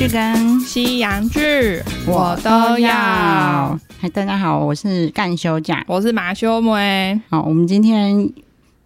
[0.00, 3.78] 剧跟西洋剧我都要。
[4.00, 7.20] 嗨，大家好，我是干休假，我是马修梅。
[7.28, 8.26] 好，我们今天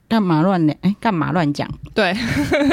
[0.08, 0.74] 干嘛乱聊？
[0.80, 1.70] 哎，干嘛乱讲？
[1.94, 2.12] 对。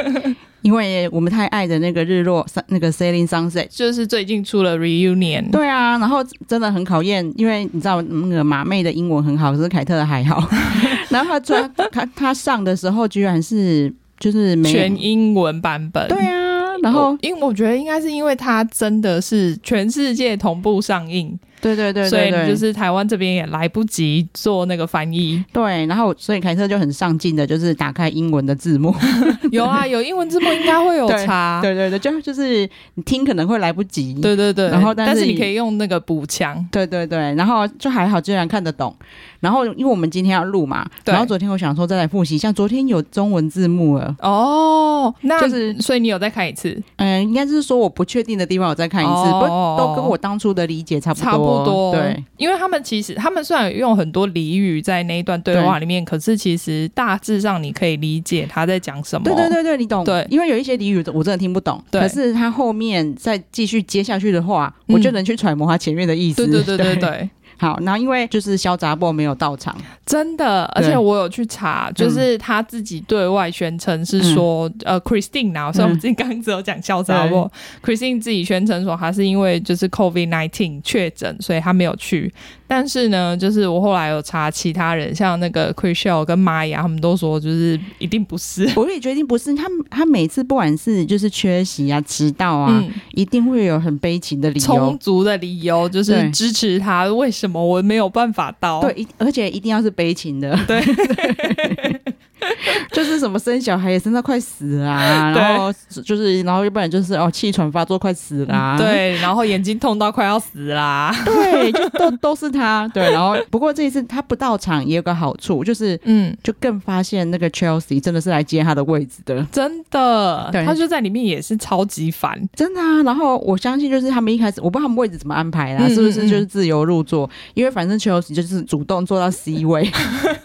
[0.63, 5.51] 因为我们太爱的那个日落，那个 Sailing Sunset，就是最近出了 Reunion。
[5.51, 10.49] 对啊，然后真的很考验，因为你知道那个马妹的英文很好，可是凯特的还好。
[11.09, 16.07] 然后他他他上的时候居然是就是没全英文版本。
[16.07, 16.40] 对啊，
[16.81, 21.37] 然后因为我觉得应该是因为它真的是全世界同步上映。
[21.61, 25.43] 对对对，对，所以就是台湾这边也来不及做那个翻译。
[25.53, 28.93] 对，然后所以凯特就很上进的，就是打开英文的字幕。
[29.51, 31.59] 有啊， 有英文字幕应该会有差。
[31.61, 34.13] 对对对，就就是你听可能会来不及。
[34.21, 36.65] 对对对，然后但是，你可以用那个补强。
[36.71, 38.95] 对对对，然后就还好，居然看得懂。
[39.39, 44.15] 然后因为我们今天要录嘛，然后昨天我想说再来复习，像昨天有中文字幕了。
[44.19, 46.79] 哦，那就是所以你有再看一次？
[46.97, 51.31] 嗯，应该是说我不确定的地方我再看一次，哦、不都跟我当初的理解差不多。
[51.31, 59.23] 差不多，对，因为他们其实他们虽然用很多俚语在那一段对话里面，可是其实大致上你可以理解他在讲什么。
[59.23, 60.03] 对对对对，你懂。
[60.03, 66.45] 对，因为有一些俚语我真的听不懂，可是他后面再继续接下去的话，嗯、我就能去揣摩他前面的意思。
[66.45, 67.29] 对对对对对。
[67.61, 77.51] 对好，然后因为就是肖杂波没有到场，真的，而且我有去查，就是他自己对外宣称是说，嗯、呃，Christine 啊，所以我们自己刚刚只有讲肖杂波
[77.83, 82.33] ，Christine 自己宣称说他是因为就是 COVID nineteen 确诊，所以他没有去。
[82.73, 88.65] 但是呢，就是我后来有查其他人，像那个 Chrishell 跟玛雅，他们都说就是一定不是。
[88.77, 97.03] 我也决定不是，他他每次不管是就是缺席啊、迟到啊、嗯，一定会有很悲情的理由，充足的理由，就是支持他。
[97.07, 98.79] 为什么我没有办法到？
[98.79, 100.57] 对，而且一定要是悲情的。
[100.65, 100.81] 对。
[100.81, 102.01] 对
[102.91, 105.71] 就是什么生小孩也生到快死啊， 然后
[106.03, 112.60] 就是，然后要不然就是哦气喘发作快死啦，对，然后眼睛痛到快要死啦，对，就都都是他，
[112.93, 123.03] 对，然后不过这一次他不到场也有个好处，就是嗯，就更发现那个 Chelsea 真的是来接他的位置的，真的，对，他就在里面也是超级烦，真的啊。
[123.03, 127.29] 然后我相信就是他们一开始我不知道他们位置怎么安排啦，嗯嗯嗯，是不是就是自由入座？
[127.53, 129.89] 因为反正 Chelsea 就是主动坐到 C 位。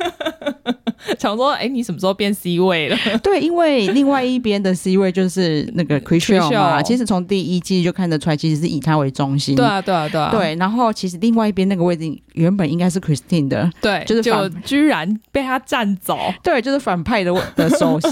[1.19, 2.97] 想说，哎、欸，你什么时候变 C 位了？
[3.23, 6.83] 对，因为另外一边的 C 位就是那个 c h r i s t i a l 嘛。
[6.83, 9.57] 其实从第一季就看得出来，其实是以他为中心。
[9.57, 10.31] 对啊，对啊，对啊。
[10.31, 16.19] 对，然后其实另外一边那个位置原本应该是 Christine 的，对，就是就居然被他占走。
[16.43, 18.09] 对，就是反派的的首席。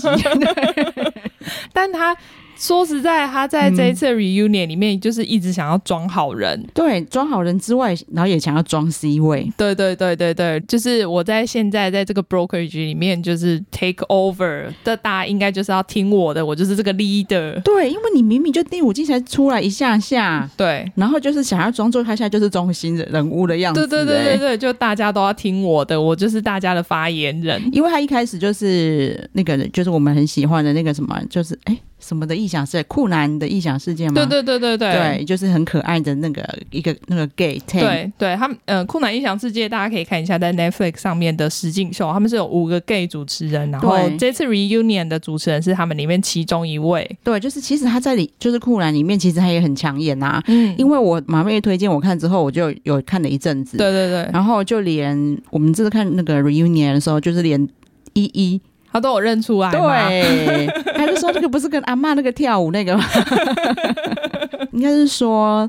[1.73, 2.17] 但他。
[2.57, 31.77] 说实在，他在这一次 reunion 里面，就是一直想要装好人，嗯、对，装好人之外，然后也想要装 C 位，对对对对对，就是我在现在在这个 brokerage 里面，就是 take over 的，大家应该就是要听我的，我就是这个 leader，对，因为你明明就第五季才出来一下下，对，然后就是想要装作他现在就是中心人物的样子，对对对对对，就大家都要听我的，我就是大家的发言人，因为他一开始就是那个，就是我们很喜欢的那个什么，就是哎。
[32.05, 34.15] 什么的异想世界，酷男的异想世界吗？
[34.15, 37.59] 对对对对对，对，就是很可爱的那个一个那个 gay。
[37.67, 47.09] 对对，他们呃，酷男异想世界，大家可以看一下在 Netflix 上面的实境秀，他们是有五个 gay 主持人，然后这次 reunion 的主持人是他们里面其中一位。
[47.25, 50.45] 对，就是其实他在里就是酷男里面，其实他也很抢眼呐、啊。
[50.49, 53.79] 嗯，因为我马妹推荐我看之后，我就有看了一阵子。
[53.79, 57.69] 对对对，然后就连我们这次看那个 reunion 的时候，就是连
[58.13, 58.61] 依依。
[58.95, 60.67] 他都有认出来，对，
[60.97, 63.05] 他就说这个不是跟阿妈那个跳舞那个吗？
[64.71, 65.69] 应该是说，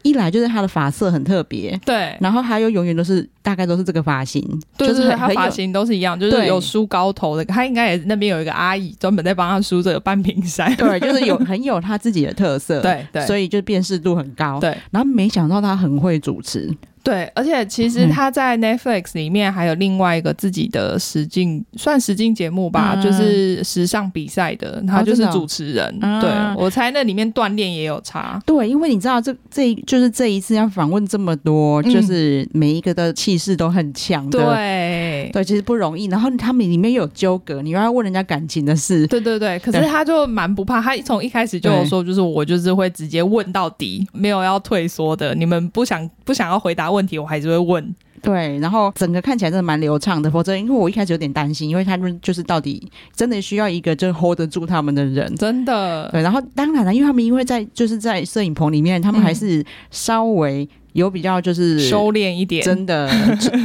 [0.00, 4.42] 一来就是他的发色很特别，对，然后他又永远都是大概都是这个发型，
[4.78, 16.74] 对就是他发型都是一样，就是有梳高头的，他应该也那边有一个阿姨专门在帮他梳这个半屏山，对，就是有很有他自己的特色， 对对，所以就辨识度很高，对，然后没想到他很会主持。
[17.02, 25.84] 对，而且其实他在 Netflix 里面还有另外一个自己的实境，算实境节目吧，嗯、就是时尚比赛的，他就是主持人。
[26.00, 28.40] 哦、对、嗯、我猜那里面锻炼也有差。
[28.46, 34.38] 对，因为你知道这这就是这一次要访问这么多，就是每一个的气势都很强的。
[34.38, 36.06] 对对，其实不容易。
[36.06, 39.06] 然后他们里面有纠葛，你又要问人家感情的事。
[39.08, 45.34] 对对对，可是他就蛮不怕，他从一开始就有说，就是我就是会直接问到底，没有要退缩的。
[45.34, 47.94] 你们不想不想要回答问题，我还是会问。
[48.20, 50.30] 对，然后整个看起来真的蛮流畅的。
[50.30, 56.08] 否则，因为我一开始有点担心，因为他们就是到底真的需要一个就 hold 得住他们的人，真的。
[56.12, 63.10] 对，然后当然了，因为他们因为在就是在摄影棚里面，他们还是稍微有比较就是收敛一点，真的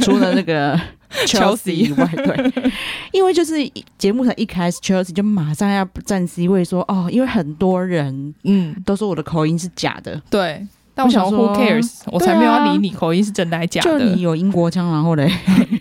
[0.02, 0.78] 除了那个。
[1.24, 2.70] Chelsea 以外，对，
[3.12, 3.54] 因为就是
[3.96, 10.66] 节目才一开始，Chelsea 就马上要占 C 位，说哦，因为很多人嗯都说我的口音是假的，对。
[10.98, 12.00] 但我想说，Who cares？
[12.06, 14.00] 我才没有要理你口音是真的还是假的。
[14.00, 15.30] 就你有英国腔，然后嘞，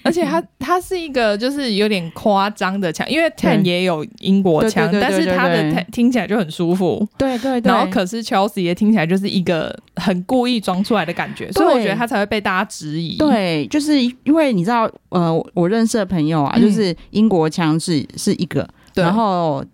[0.03, 7.03] 而且他 他是一个就是有点夸张的腔，因为 Ten 也有英国腔，但是他的听起来就很舒服。
[7.17, 7.71] 对对对。
[7.71, 13.17] 然后可是 Chelsea 也听起来就是一个很故意装出来的感觉，所以我觉得他才会被大家质疑。
[13.17, 19.65] 对，就是因为你知道，呃，我认识的朋友啊，就是英国腔是是一个，然后。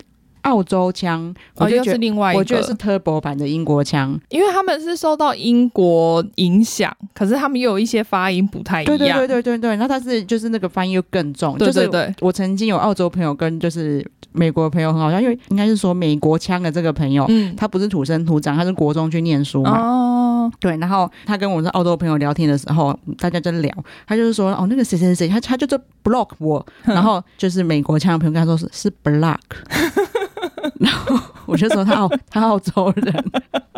[0.44, 8.98] 澳洲腔，我觉得是另外一个，我觉得是 Turbo 版的英国腔，因为他们是受到英国影响，可是他们又有一些发音不太一样。
[8.98, 11.58] 对对对对对对，然后他是就是那个发音又更重。
[11.58, 19.80] 对对对，我曾经有澳洲朋友跟就是美国朋友很好像，因为应该是说美国腔的这个朋友，嗯，他不是土生土长，他是国中去念书嘛。
[19.80, 20.52] 哦。
[20.60, 23.74] 对，然后他跟我们澳洲朋友聊天的时候，大家在聊，
[24.06, 29.38] 他就是说哦，那个谁谁谁，他他就在 block 我， 然后就是美国腔的朋友跟他说是是 block。
[30.84, 33.26] 然后我就说他 澳他澳洲人，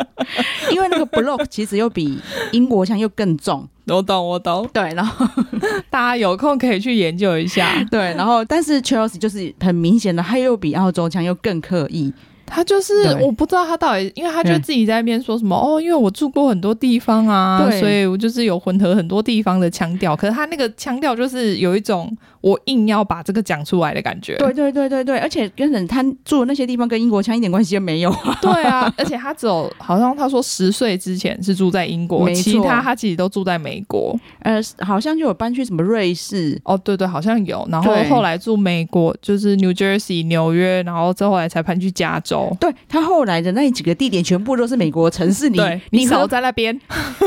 [0.72, 2.18] 因为那个 block 其实又比
[2.52, 3.66] 英国腔又更重。
[3.86, 5.24] 我懂我懂，对，然后
[5.88, 7.72] 大家有空可以去研究一下。
[7.90, 12.12] 对，然后但是 Chelsea 就是很明显的，他又比澳洲腔又更刻意。
[12.48, 20.14] 他就是我不知道他到底，因为他就自己在那边说什么哦，因为我住过很多地方啊，所以我就是有混合很多地方的腔调。
[20.16, 22.16] 可是他那个腔调就是有一种
[22.46, 24.36] 我硬要把这个讲出来的感觉。
[24.36, 28.14] 对对对对对，而且跟人他住的那些地方跟英国腔一点关系都没有。
[28.40, 34.16] 对啊， 而且他只有好像他说十岁之前是住在英国，其他他其实都住在美国。
[34.42, 37.66] 呃，好像就有搬去什么瑞士哦，对对，好像有。
[37.68, 42.56] 然后后来住美国就是 New Jersey 纽约，然后之后来才搬去加州。
[42.60, 45.58] 对，他后来的那几个地点全部都是美国城市你，
[45.90, 46.78] 你少在那边，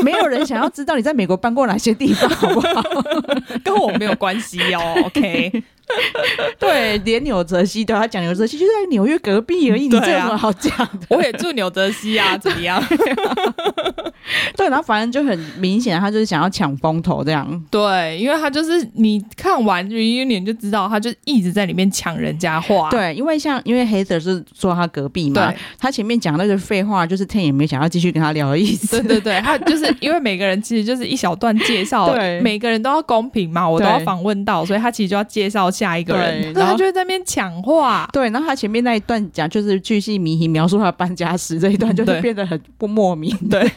[0.02, 2.82] 没有人想要知道你在美国搬过哪些地方，好不好？
[3.62, 5.62] 跟我没有关系哦 okay.
[6.58, 11.06] 对，连纽泽西都要讲纽泽西，就在纽约隔壁而已，你这有什么好讲的？
[11.08, 12.82] 我也住纽泽西啊，怎么样？
[14.56, 17.64] 对，然后反正就很明显，他就是想要抢风头这样。
[17.70, 22.88] 对，因为他就是你看完 reunion 就知道，他就一直在里面抢人家话。
[22.90, 29.00] 对，因为像因为 Heather 是坐他隔壁嘛，他前面讲那个废话，就是 Ten 也没想要继续跟他聊的意思。
[29.00, 38.06] 对对对，他就是因为每个人其实就是一小段介绍， 对，每个人都要公平嘛，我都要访问到，所以他其实就要介绍下一个人，然后他就会在那边抢话。
[38.12, 43.34] 对，然后他前面那一段讲就是巨细靡遗描述他搬家时这一段，就是变得很不莫名。
[43.48, 43.66] 对。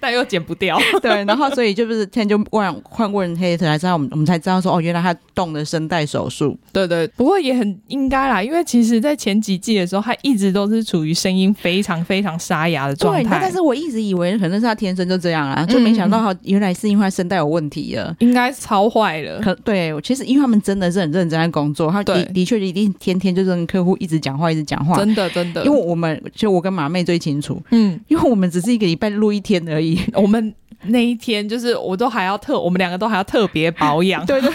[0.00, 6.58] 但又剪不掉， 对，然后所以就是 Ten 就问换问 Heather 才知道，我们我们才知道说哦，原来他动了声带手术。
[6.72, 13.38] 对对，不过也很应该啦，因为其实，在前几季的时候，他一直都是处于声音非常非常沙哑的状态。
[13.40, 19.38] 但是我一直以为可能是他天生就这样啊，就没想到他原来是因为他声带有问题了，应该超坏了。
[19.40, 25.64] 可对，其实因为他们真的是很认真在工作，他的的确一定天天就是跟客户一直讲话，一直讲话，真的真的。
[25.64, 30.54] 因为我们就我跟马妹最清楚，嗯，因为我们只是一个礼拜录一天而已，我们。
[30.84, 34.24] 那一天就是我都还要特，我们两个都还要特别保养。
[34.26, 34.50] 对对，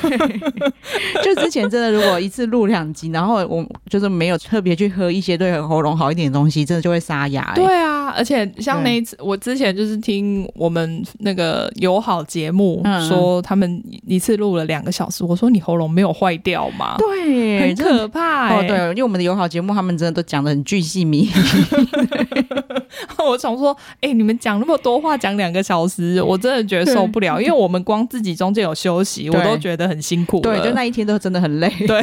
[1.24, 7.54] 就之前真的如果一次录两集，然后我就是没有特别去喝一些对喉咙好一点的东西，真的就会沙哑。
[7.56, 16.96] 对啊，而且像那一次，我之前就是听我们那个友好节目说，他们一次录了两个小时，我说你喉咙没有坏掉吗？
[16.98, 18.58] 对，很可怕、欸。
[18.58, 21.30] 哦，对，因为我们的友好节目，他们真的都讲的很巨细靡遗。
[23.18, 26.22] 我想说，哎、欸，你们讲那么多话，讲两个小时。
[26.22, 30.40] 我真的觉得受不了， 因为我们光自己中间有休息，我都觉得很辛苦。
[30.42, 31.70] 对，就那一天都真的很累。
[31.88, 32.02] 对，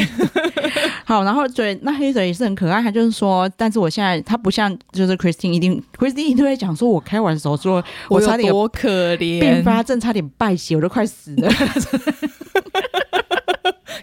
[1.04, 11.50] 好，然后对，那黑泽也是很可爱，他就是说，但是我现在他不像就是 Christine 一定，Christine 一定会讲说，我开完手术，我差点多可怜，并发症差点败血，我都快死了。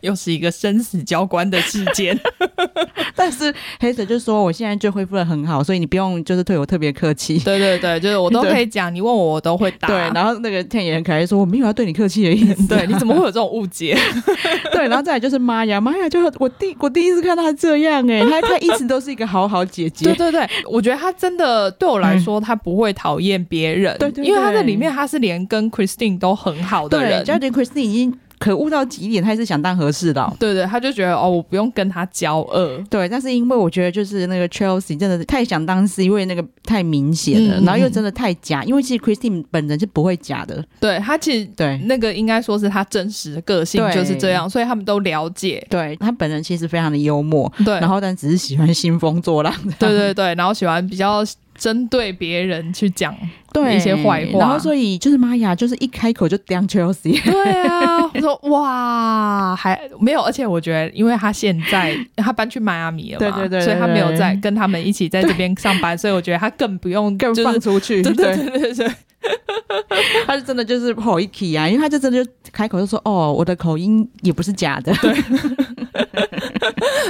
[0.02, 2.20] 又是一个生死交关的事件，
[3.16, 7.40] 但是黑子就说我现在就恢复的很好，所以你不用就是对我特别客气。
[7.40, 9.88] 对对对，就是我都可以讲，你问我我都会答。
[9.88, 12.68] 对，然后那个 Ten 也很可爱，说我没有要对你客气的意思。
[12.70, 13.98] 对，你怎么会有这种误解？
[14.74, 20.06] 对，然后再来就是玛雅，玛雅就我第我第一次看到她这样哎、欸，他他一直都是一个好好姐姐。
[20.06, 23.96] 对对对，我觉得她真的对我来说，他不会讨厌别人。
[24.00, 28.18] 对，对对，因为她在里面她是连跟 Christine 都很好的人，就连 Christine 已经。
[28.42, 30.36] 可恶到极点，他也是想当和事佬。
[30.40, 32.84] 对对，他就觉得哦，我不用跟他交恶。
[32.90, 38.64] 对，但是因为我觉得就是那个 Chelsea 真的是太想当，是因为那个太明显了，嗯、然后又真的太假。
[38.64, 40.66] 因为其实 Christine 本人是不会假的。
[40.80, 45.64] 对，他其实对那个应该说是他真实的个性就是这样，所以他们都了解。
[45.70, 47.52] 对，他本人其实非常的幽默。
[47.64, 49.54] 对，然后但只是喜欢兴风作浪。
[49.78, 51.24] 对对对，然后喜欢比较。
[51.62, 53.16] 针对别人去讲
[53.54, 68.92] 对一些坏话，然后所以就是玛雅就是一开口就当 Chelsea，对啊， 我说哇，还没有，而且我觉得，因为他现在 他搬去迈阿密了嘛，对对，对对对，所以他没有在跟他们一起在这边上班，所以我觉得他更不用更放出去，对对对对对。
[70.26, 75.16] 他是真的就是好一气啊，因为他就真的就开口就说：“哦，我的口音也不是假的。”对。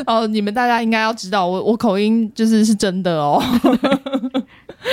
[0.05, 3.41] 哦，你们大家应该要知道，我我口音就是是真的哦。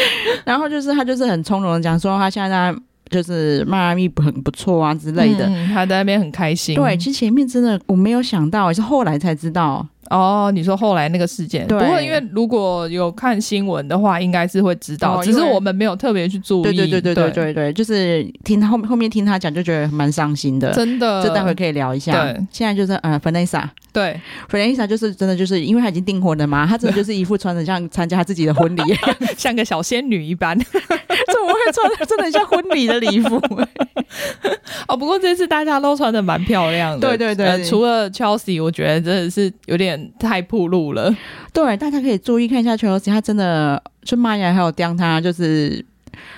[0.44, 2.74] 然后就是他就是很从容的讲说，他现在
[3.10, 6.74] 就是迈阿密很不错啊之类的，嗯，他在那边很开心。
[6.74, 9.86] 对，其实前面真的我没有想到，是后来才知道。
[10.10, 16.62] 哦，你说后来那个事件，对，不过因为如果有看新闻的话，应该是会知道，只是我们没有特别去注意。
[16.64, 21.22] 对对对对对对对，就是听他后后面听他讲，就觉得蛮伤心的，真的。
[21.22, 22.12] 这待会可以聊一下。
[22.24, 24.18] 对，现在就是呃，Vanessa，对
[24.50, 28.82] ，Vanessa 就是真的就是因为他已经订婚了嘛，他真的就是一副穿的像参加他自己的婚礼，
[29.36, 33.36] 像个小仙女一般， 怎么会穿的真的像婚礼的礼服？
[34.88, 39.97] 哦，不过这次大家都穿的蛮漂亮的，对对对，呃，除了 Chelsea，我觉得真的是有点。
[40.18, 41.14] 太铺路了，
[41.52, 45.84] 对，大家可以注意看一下 Chelsea，他真的就玛雅还有刁他，就是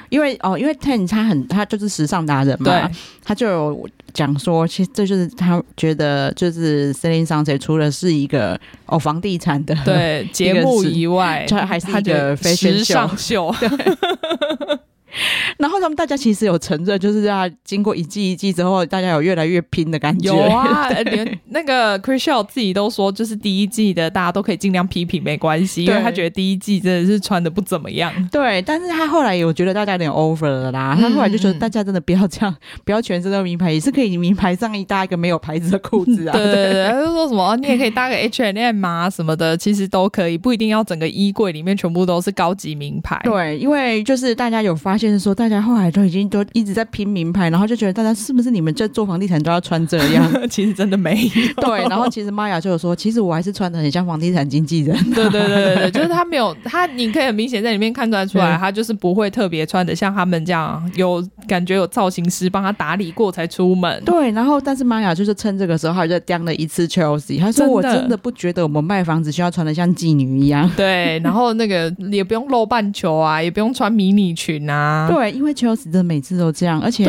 [0.09, 2.97] 因为哦，因为 Ten 他很他就是时尚达人嘛，对。
[3.23, 13.55] 他就有讲说，其实这就是他觉得就是 Selling Sunset 除了是一个哦房地产的对 节目以外，他还是一个时尚秀。
[15.11, 20.29] 对 然后他们大家其实有承认，就是啊，经过一季一季之后，大家有越来越拼的感觉。
[20.35, 28.13] 有啊，连 那个 Chrishell 自己都说，就是第一季的大家都可以尽量批评没关系，因为他觉得第一季真的是穿的不怎么样。
[28.31, 36.33] 对，但是他后来有觉得大家有点 over 了啦，他后来就觉得大家真的不要这样， 不要全身都名牌，也是可以名牌上衣搭一个没有牌子的裤子啊。
[36.33, 43.21] 对对对，他就说什么你也可以搭个 H&M 啊什么的，其实都可以，不一定要整个衣柜里面全部都是高级名牌。
[43.25, 50.31] 对，因为就是大家有发现说大家后来都已经都一直在拼名牌，然后就觉得大家是不是你们在做房地产都要穿这样？
[50.51, 51.63] 其实真的没有。
[51.67, 54.97] 对， 然后其实玛雅就有说，其实我还是穿的很像房地产经纪人。
[55.15, 64.03] 对对对对对，就是他没有他，你可以很明显在里面看出来，出来他就是不会特别穿的像他们这样，有感觉有造型师帮他打理过才出门。
[64.05, 70.71] 对，然后但是玛雅就是趁这个时候，他就叼了一次 Chelsea，他说我真的不觉得我们卖房子需要穿的像妓女一样。
[70.77, 74.90] 对，然后那个也不用露半球啊，也不用穿迷你裙啊。
[75.11, 77.05] 对，因为 Chelsea 的每次都这样，而且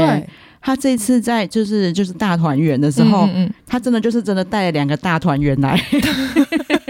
[0.62, 5.80] 他这次在就是就是大团圆的时候，嗯嗯他真的就是真的带了两个大团圆来，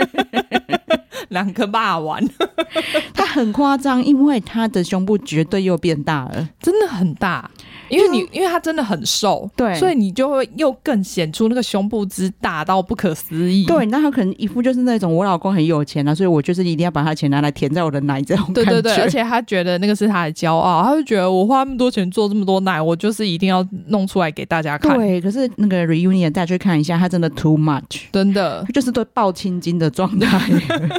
[1.30, 2.22] 两个霸王，
[3.14, 7.50] 他很夸张，因为他的胸部绝对又变大了，真的很大。
[7.92, 13.66] 因为你，因为他真的很瘦，对，所以你就会又更显出那个胸部之大到不可思议。
[13.66, 18.22] 对，那他可能一副就是那种我老公很有钱啊，所以我就是一定要把他钱拿来填在我的奶。
[18.22, 24.96] 对对对，而且他觉得那个是他的骄傲，他就觉得我花那么多钱做这么多奶，我就是一定要弄出来给大家看。
[24.98, 30.40] 对，可是那个 reunion 大家去看一下，他真的 too much，真的就是都爆青筋的状态，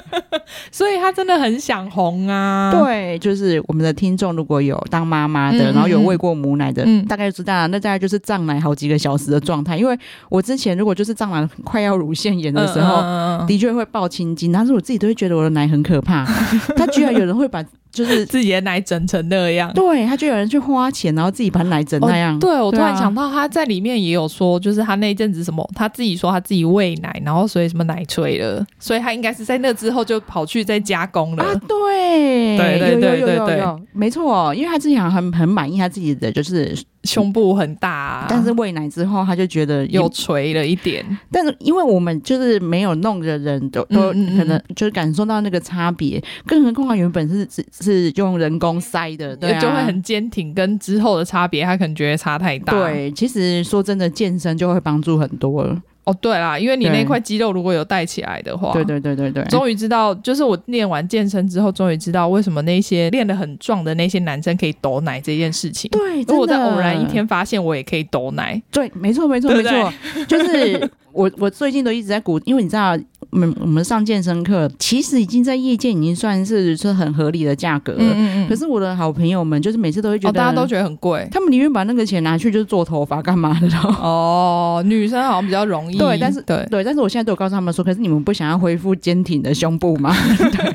[0.71, 2.71] 所以他真的很想红啊。
[2.73, 7.67] 对，就是我们的听众如果有当妈妈的，嗯、然后有喂过母奶的，嗯，大概就知道。
[7.69, 9.99] 那大概就是胀奶好几个小时的状态，因为
[10.29, 16.25] 我之前如果就是胀奶快要乳腺炎的时候，的确会爆青筋，但是我自己都会觉得我的奶很可怕。
[16.77, 17.65] 他居然有人会把。
[17.93, 22.35] 就是 自己的奶整成那样，对，他就有人去花钱，然后自己把奶整那样。
[22.35, 31.45] 哦、对，我突然想到他在里面也有说，就是他那一阵子什么，他自己说他自己喂奶，然后所以什么奶垂了，所以他应该是在那之后就跑去再加工了。
[31.45, 41.05] 啊，对，对对对对对，没错，因为他之前很很满意他自己的就是胸部很大，啊，但是喂奶之后他就觉得又垂了一点。
[41.31, 47.63] 但是因为我们就是没有弄的人都都可能就是感受到那个差别，嗯嗯嗯，更何况他原本是是。
[47.81, 52.73] 是用人工塞的，对、啊，就会很坚挺，跟之后的差别，他可能觉得差太大。
[52.73, 55.83] 对，其实说真的，健身就会帮助很多了。
[56.05, 65.91] 哦，对啦，因为你那块肌肉如果有带起来的话，对对对对对，终于知道，就是我练完健身之后，终于知道为什么那些练得很壮的那些男生可以抖奶这件事情。
[65.93, 69.93] 对，如果我在偶然一天发现我也可以抖奶，对，没错没错没错，
[70.27, 70.91] 就是。
[71.13, 72.99] 我我最近都一直在鼓，因为你知道，
[73.31, 77.99] 我们我们上健身课，其实已经在业界已经算是是很合理的价格了。
[78.01, 78.49] 嗯嗯嗯。
[78.49, 83.69] 可是我的好朋友们，就是每次都会觉得，哦、大家都觉得很贵，他们宁愿把那个钱拿去就是做头发干嘛的。
[84.01, 85.99] 哦，女生好像比较容易。
[85.99, 90.15] 对，但是对对，但是我现在都有告诉他们说，可是你们不想要恢复坚挺的胸部吗？
[90.39, 90.75] 对，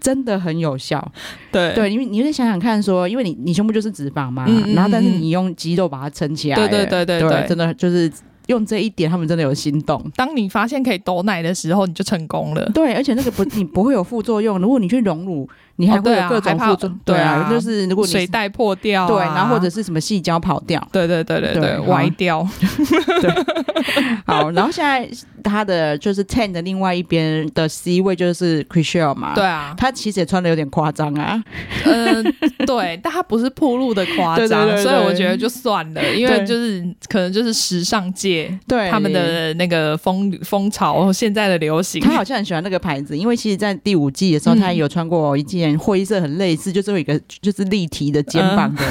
[0.00, 1.12] 真的很有效。
[1.52, 8.10] 对对，因为你就想想看说，说因为你你胸部就是脂肪嘛，嗯嗯嗯，然后但是你用肌肉把它撑起来，对对对对对，对，真的就是。
[8.46, 10.02] 用这一点，他们真的有心动。
[10.14, 12.70] 当你发现可以抖奶的时候，你就成功了。
[12.72, 14.58] 对，而且那个不， 你不会有副作用。
[14.58, 22.46] 如果你去隆乳，你还会有各种副作用，对啊，就是如果你水袋破掉，对，然后或者是什么细胶跑掉，对对对对对，歪掉，
[23.20, 23.30] 对，
[24.24, 25.08] 好，然后现在
[25.44, 31.42] 他的就是 Ten 的另外一边的 C 位就是 Chrishell 嘛，对啊，他其实也穿的有点夸张啊，
[31.84, 32.22] 嗯，
[32.66, 48.84] 对，但他不是铺路的夸张， 所以我觉得就算了，因为就是可能就是时尚界对他们的那个风风潮现在的流行，他好像很喜欢那个牌子，因为其实，在第五季的时候，他也有穿过一件灰色很类似，就是有一个就是立体的肩膀的，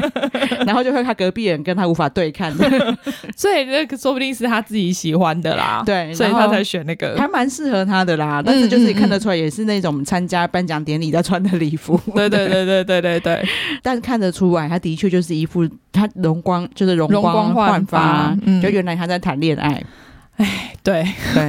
[0.66, 2.68] 然后就会他隔壁人跟他无法对看的，
[3.36, 8.42] 所以那个说不定是他自己喜欢的啦，对，所以他才选那个，还蛮适合他的啦。
[8.44, 13.48] 但是就是看得出来，也是那种参加颁奖典礼在穿的礼服，对对对对对对对。
[13.82, 19.82] 但是看得出来，他的确就是一副他容光就是容光焕发，就原来他在谈恋爱。
[20.38, 21.46] 哎，对对，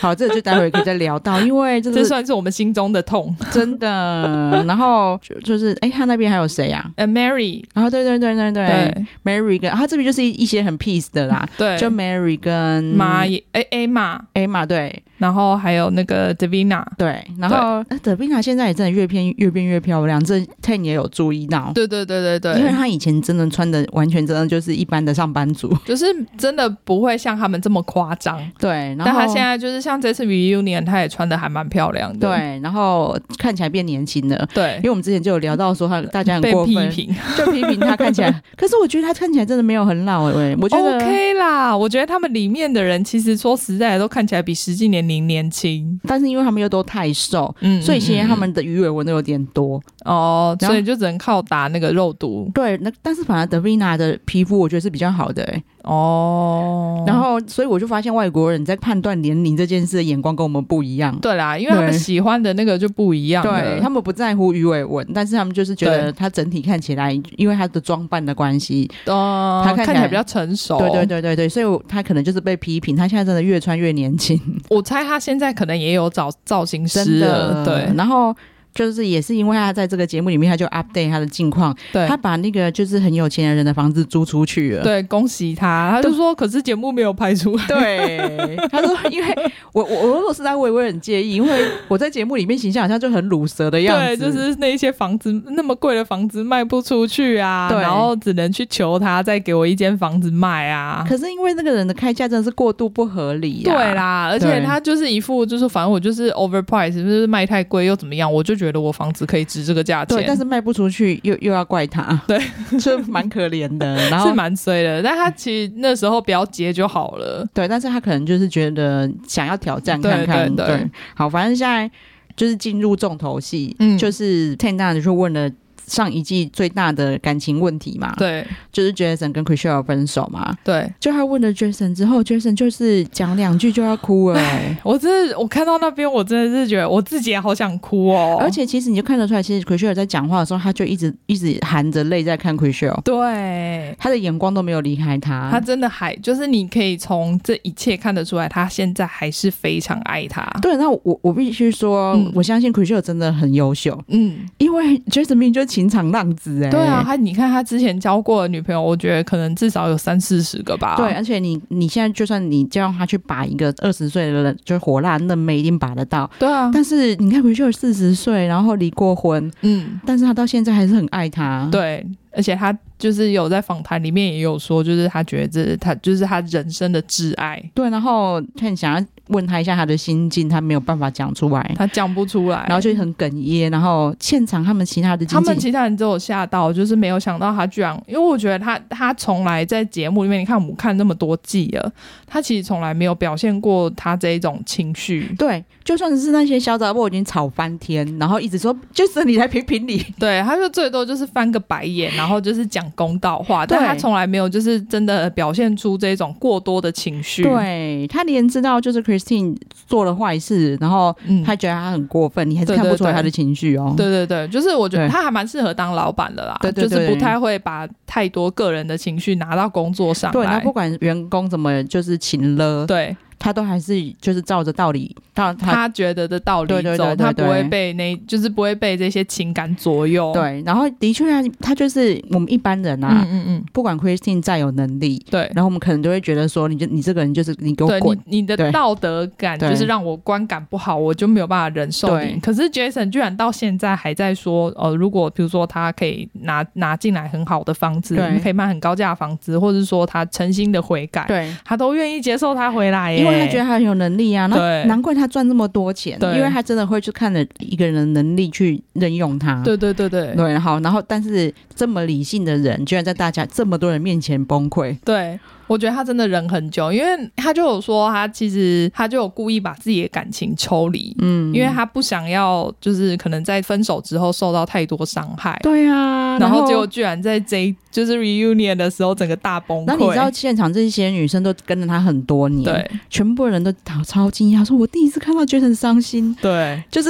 [0.00, 4.64] 好，这个就待会可以再聊到，因为这， 这算是我们心中的痛， 真的。
[4.66, 6.84] 然后就就是，哎，他那边还有谁呀？
[6.96, 15.02] 呃，Mary，然后对对对对对，Mary 跟他这边就是一一些很 peace 的啦，对，就 Mary 跟妈耶，哎，Emma，Emma 对。
[15.24, 26.04] 然后还有那个 Davina，对，然后 Davina 现在也真的越变越变越漂亮，这 Ten 也有注意到，对对对对对，因为他以前真的穿的完全真的就是一般的上班族，就是
[26.36, 28.94] 真的不会像他们这么夸张，对。
[28.98, 37.14] 然后但他现在就是像这次 reunion，他也穿的还蛮漂亮的，对，然后看起来变年轻了，对，因为我们之前就有聊到说他大家很过分，批评。
[37.38, 45.98] 就批评他看起来， 可是我觉得他看起来真的没有很老哎，我觉得 OK 啦，我觉得他们里面的人其实说实在的都看起来比实际年龄年轻。
[46.04, 52.50] 但是因为他们又都太瘦，嗯，所以其实他们的鱼尾纹都有点多哦，所以就只能靠打那个肉毒。
[52.54, 57.04] 对，那但是反而 Davina 的皮肤我觉得是比较好的，欸，哦。
[57.06, 61.16] 然后所以我就发现外国人在判断年龄这件事的眼光跟我们不一样。
[61.20, 63.42] 对啦，因为他们喜欢的那个就不一样。
[63.42, 70.78] 对，他们不在乎鱼尾纹，但是他们就是觉得他整体看起来，因为他的装扮的关系，哦，他看起来比较成熟。
[70.78, 74.40] 对对对对对，所以他可能就是被批评，他现在真的越穿越年轻。
[74.70, 75.74] 我猜他现在可能。
[75.74, 78.34] 也有找造型师的，对，然后。
[78.74, 81.74] 就是也是因为他在这个节目里面，他就 update 他的近况。
[81.92, 84.82] 对，他把那个就是很有钱的人的房子租出去了。
[84.82, 85.92] 对，恭喜他。
[85.92, 87.64] 他就说，可是节目没有拍出来。
[87.66, 88.18] 对，
[88.70, 89.34] 他说，因为
[89.72, 94.16] 我我如果是他，我也会很介意，因为我在节目里面形象好像就很鲁蛇的样子。
[94.16, 101.04] 对，就是那一些房子那么贵的房子卖不出去啊，对，然后只能去求他再给我一间房子卖啊。
[101.08, 103.72] 可是因为那个人的开价真的是过度不合理啊。
[103.72, 112.38] 对啦，而且他就是一副就是反正我就是 overprice，就是卖太贵又怎么样，我就觉得我房子可以值这个价钱，对，但是卖不出去又又要怪他， 对，
[112.80, 115.02] 就蛮可怜的， 然后是蛮衰的。
[115.02, 121.90] 但他其实那时候不要接就好了，对，但是他可能就是觉得想要挑战看看，对，对，对，对，好，反正现在
[122.36, 125.50] 就是进入重头戏，嗯，就是 Ten 大就问了。
[125.86, 134.40] 上一季最大的感情问题嘛，对，就是 Jason 跟 Chrishell 分手嘛，对，就他问了 Jason 之后，Jason 就是讲两句就要哭了。
[134.82, 138.38] 我真的，我看到那边，我真的是觉得我自己也好想哭哦。
[138.40, 150.42] 而且其实你就看得出来，其实 Chrishell 在讲话的时候，他就一直一直含着泪在看 Chrishell，对，他的眼光都没有离开他，他真的还就是你可以从这一切看得出来，他现在还是非常爱他。
[150.62, 155.73] 对，那我我必须说，嗯、我相信 Chrishell 真的很优秀，嗯，因为 Jason 明明就。
[155.74, 160.94] 情场浪子哎、欸，对啊，他你看他之前交过的女朋友，我觉得可能至少有三四十个吧。
[160.96, 166.30] 对，而且你你现在就算你叫他去把一个二十岁的人，就是火辣嫩妹，一定把得到。
[166.38, 171.68] 对啊，但是你看回去四十岁，然后离过婚，嗯，但是他到现在还是很爱他。
[171.72, 172.06] 对。
[172.36, 177.62] 而且他就是有在访谈里面也有说，就是他觉得这是他就是他人生的挚爱。
[177.74, 183.70] 对，然后他很想要问他一下他的心境，他没有办法讲出来，他讲不出来，然后就很哽咽。
[183.70, 191.92] 然后现场他们其他的他们其他人都有吓到，就是没有想到他居然，因为我觉得他他从来在节目里面，你看我们看那么多季了，
[192.26, 195.34] 他其实从来没有表现过他这一种情绪。
[195.36, 202.04] 对，就算是那些小杂货已经吵翻天，然后一直说就是你来评评理，对，他就最多就是翻个白眼。
[202.14, 207.42] 然后就是讲公道话，但他从来没有就是真的表现出这种过多的情绪。
[207.42, 213.94] 对，他连知道就是 Christine 做了坏事，然后他觉得他很过分，嗯、你还是看不出来他的情绪哦。
[213.96, 220.60] 对对对，就是我觉得他还蛮适合当老板的啦，对对对，就是不太会把太多个人的情绪拿到工作上来。
[220.60, 223.16] 不管员工怎么就是勤了，对。
[223.44, 230.32] 他都还是就是照着道理，他他觉得的道理走，对对对对对，他不会被那，就是不会被这些情感左右。
[230.32, 242.40] 对，然后的确啊，他就是我们一般人啊，嗯嗯嗯，不管 Christine 再有能力，对，然后我们可能都会觉得说，你就你这个人就是你给我滚，你你的道德感就是让我观感不好，我就没有办法忍受你。
[242.40, 260.34] 可是 Jason 居然到现在还在说，呃，如果比如说他可以拿拿进来很好的房子，对，可以卖很高价的房子，或者是说他诚心的悔改，对，他都愿意接受他回来耶，因为他觉得他很有能力啊，那难怪他赚这么多钱，因为他真的会去看着一个人的能力去任用他，对对对对。
[260.34, 265.38] 对，好，然后但是这么理性的人，居然在大家这么多人面前崩溃，对。
[265.66, 279.84] 我觉得他真的忍很久，因为他就有说，他其实他就有故意把自己的感情抽离，嗯，因为他不想要，就是可能在分手之后受到太多伤害，对啊，然后结果居然在这就是 reunion 的时候整个大崩溃。
[279.86, 283.72] 那你知道现场这些女生都跟着他很多年，对，全部人都
[284.04, 287.08] 超惊讶，说我第一次看到 Jason 伤心，对，就是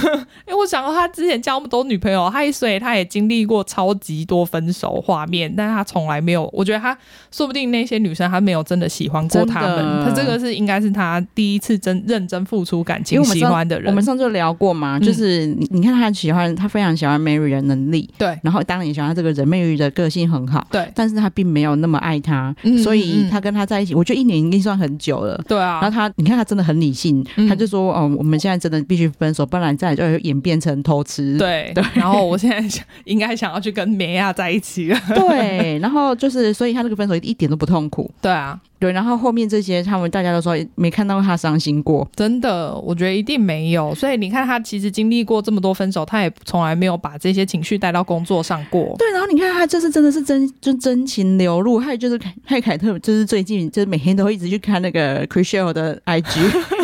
[0.48, 6.96] 因为我想到他之前交那么多女朋友，他所以他也经历过超级多分手画面，但是他从来没有，我觉得他
[7.30, 7.89] 说不定那。
[7.90, 13.90] 些女生还没有真的喜欢过他们，他这个是应该是他第一次真认真付出感情喜欢的人。
[13.90, 25.80] 我们上次聊过嘛，嗯、就是你你看他喜欢他非常喜欢 Mary 的能力，对，然后当然也喜欢他这个人，Mary 的个性很好，对，但是他并没有那么爱他，嗯、所以他跟他在一起，我觉得一年已经算很久了，对啊。
[25.82, 31.82] 然后他你看他真的很理性，嗯、他就说哦，我们现在真的必须分手，不然再就演变成偷吃，对对。
[31.94, 35.78] 然后我现在想应该想要去跟梅亚在一起了，对。
[35.80, 37.79] 然后就是所以他这个分手一点都不痛。
[37.80, 43.94] 痛苦，对啊，对，然后后面这些他们大家都说没看到他伤心过，真的，我觉得一定没有。
[43.94, 48.94] 所以你看，他其实经历过这么多分手，他也从来没有把这些情绪带到工作上过。
[48.98, 56.79] 对，然后你看他这次真的是真就真情流露，还有就是还凯特，就是最近就是每天都会一直去看那个 Chrishell 的 IG。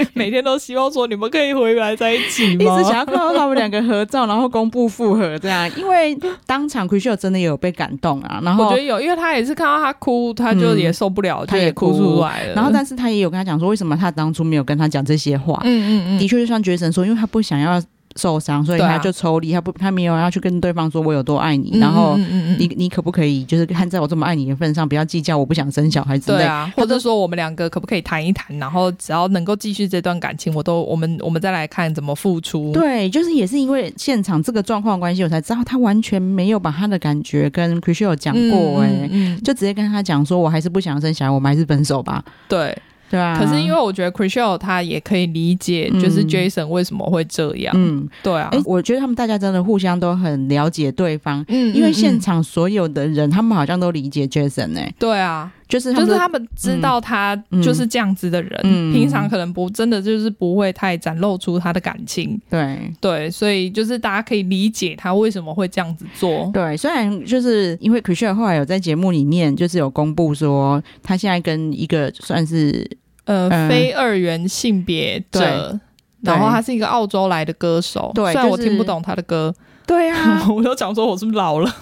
[0.14, 2.64] 每天都希望说你们可以回来在一起吗？
[2.64, 5.70] 一直想要看到他们两个合照，然后公布复合这样。
[5.76, 12.54] 因为当场 Chrishell 真的有被感动啊，然后我觉得有，因为他也是看到他哭，他就也受不了，嗯、他也哭出来了。
[12.54, 15.60] 然后，但是他也有跟他讲说，为什么他当初没有跟他讲这些话？
[15.64, 17.82] 嗯嗯嗯，的确就像 Jason 说，因为他不想要。
[18.16, 22.16] 受伤，所以他就抽离，啊、他不，他没有要去跟对方说我有多爱你，嗯、然后
[22.58, 32.72] 你你可不可以就是看在我这么爱你的份上，不要计较我不想生小孩之类，对啊，或者说我们两个可不可以谈一谈，然后只要能够继续这段感情，我都我们我们再来看怎么付出。
[32.72, 42.24] 对，就是也是因为现场这个状况关系，我才知道他完全没有把他的感觉跟 Chrishell 讲过、欸，哎、嗯嗯，就直接跟他讲说，我还是不想生小孩，我们还是分手吧。
[42.48, 42.76] 对。
[43.10, 47.74] 对啊，可是因为我觉得 Chrishell 他也可以理解，就是 Jason 为什么会这样。
[47.76, 51.44] 嗯，对啊，哎、欸，我觉得他们大家真的互相都很了解对方。
[51.48, 54.94] 嗯，因为现场所有的人，嗯、他们好像都理解 Jason 呢、欸。
[54.98, 62.40] 对啊，就是就是他们知道他就是这样子的人，嗯、平常可能不真的就是不会太展露出他的感情。
[62.48, 66.48] 对对，所以就是大家可以理解他为什么会这样子做。
[66.54, 72.88] 对，虽然就是因为 Chrishell 后来有在节目里面就是有公布说，他现在跟一个算是。
[73.26, 75.80] 呃，非二元性别者，
[76.20, 79.50] 然后他是一个澳洲来的歌手，对，虽然我听不懂他的歌，
[79.86, 81.74] 对啊， 我都讲说我是不是老了，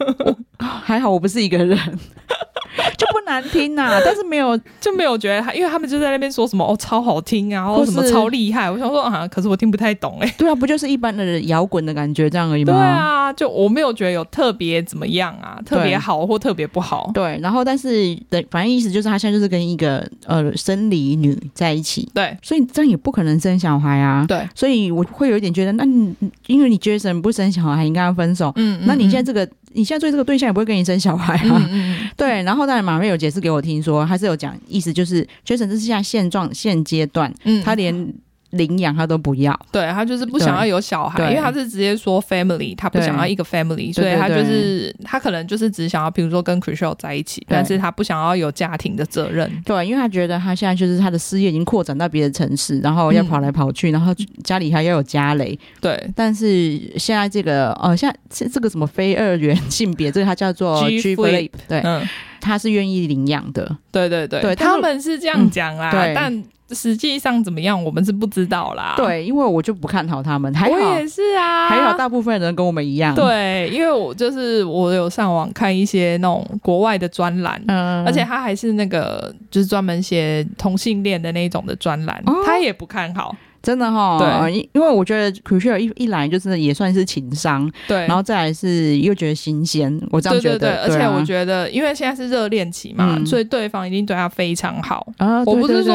[0.60, 1.98] 还好我不是一个人。
[2.96, 10.34] 就不难听呐、啊， 但是没有就没有觉得他，因为他们就在那边说什么哦超好听啊，或什么超厉害，我想说啊，可是我听不太懂哎、欸。
[10.38, 12.72] 对啊，不就是一般的摇滚的感觉这样而已吗？
[12.72, 17.10] 对啊，就我没有觉得有特别怎么样啊，特别好或特别不好。
[17.12, 24.24] 对，然后但是对，反正意思就是他现在就是跟一个呃生理女在一起，对，所以这样也不可能生小孩啊。
[24.28, 26.14] 对，所以我会有一点觉得，那你
[26.46, 28.52] 因为你 Jason 不生小孩，应该要分手。
[28.56, 29.48] 嗯，那你现在这个。
[29.72, 31.68] 你现在做这个对象也不会跟你生小孩啊？
[31.68, 38.12] 嗯嗯 对，然后当然马瑞有解释给我听说，他是有讲意思，就是 Jason 这是现在现状现阶段，嗯，他连。
[38.50, 49.50] 领养他都不要，对，他就是不想要有小孩，因为他是直接说 family，他不想要一个 family，所以他就是他可能就是只想要，比如说跟 Chrishell 在一起，但是他不想要有家庭的责任。
[49.64, 55.58] 对，因为他觉得他现在就是他的事业已经扩展到别的城市，然后要跑来跑去，然后家里还要有家累。
[55.80, 61.82] 对，但是现在这个哦，现在这个什么非二元性别，这个他叫做 G Flip，对，
[62.40, 63.76] 他是愿意领养的。
[63.92, 66.42] 对对对，他们是这样讲啦，但。
[66.72, 68.94] 实际上怎么样，我们是不知道啦。
[68.96, 70.54] 对，因为我就不看好他们。
[70.54, 71.68] 还好，我也是啊。
[71.68, 73.12] 还好，大部分人跟我们一样。
[73.12, 83.34] 对，因为我就是我有上网看一些那种国外的专栏，嗯，而且他还是那个就是专门写同性恋的那种的专栏，哦、他也不看好。
[83.62, 84.18] 真的哈。
[84.18, 90.58] 对，因因为我觉得 Chrishell 一一来就是也算是情商，对，然后再来是又觉得新鲜，我这样觉得。
[90.58, 95.42] 对对对，而且我觉得，因为现在是热恋期嘛，嗯、所以对方一定对他非常好啊。
[95.44, 95.94] 我不是说。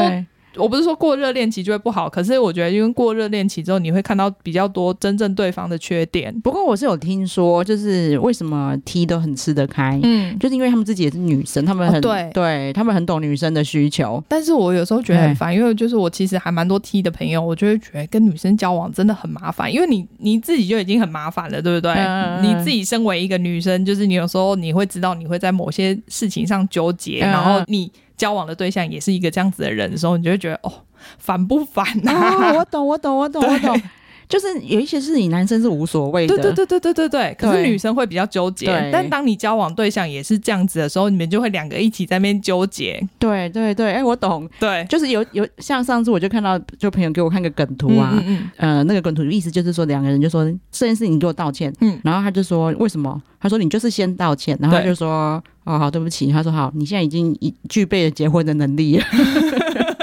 [0.57, 6.33] 我不是说过热恋期就会不好，可是我觉得因为过热恋期之后，你会看到比较多真正对方的缺点。
[6.41, 14.23] 不过我是有听说，就是为什么 T 都很吃得开，嗯，就是因为他们自己也是女生，他们很、哦、对，对他们很懂女生的需求。
[14.27, 21.91] 但是我有时候觉得很烦，因为就是我其实还蛮多 T 的朋友，我就会觉得跟女生交往真的很麻烦，因为你你自己就已经很麻烦了，对不对？
[21.93, 27.91] 嗯、你自己身为一个女生，就是你有时候你会知道你会在某些事情上纠结，嗯、然后你。
[28.17, 30.71] 交往的对象也是一个这样子的人的时候，你就会觉得哦，
[31.19, 32.53] 烦不烦啊？
[32.53, 33.81] 哦，我懂，我懂，我懂，我懂。
[34.27, 36.35] 就是有一些事情，男生是无所谓的。
[36.35, 37.35] 对对对对对对对。
[37.37, 38.65] 可是女生会比较纠结。
[38.65, 38.89] 对。
[38.91, 43.01] 但当你交往对象也是这样子的时候，你们就会两个一起在那边纠结。
[43.19, 44.49] 对对对，哎、欸，我懂。
[44.59, 44.85] 对。
[44.89, 53.21] 就是有有像上次我就看到，就朋友给我看个梗图啊，嗯嗯嗯呃，那个梗图意思就是说两个人就说这件事情你给我道歉，嗯，然后他就说为什么？
[53.39, 57.37] 他说你就是先道歉，然后他就说哦好对不起，他说好，你现在已经
[57.69, 58.99] 具备了结婚的能力。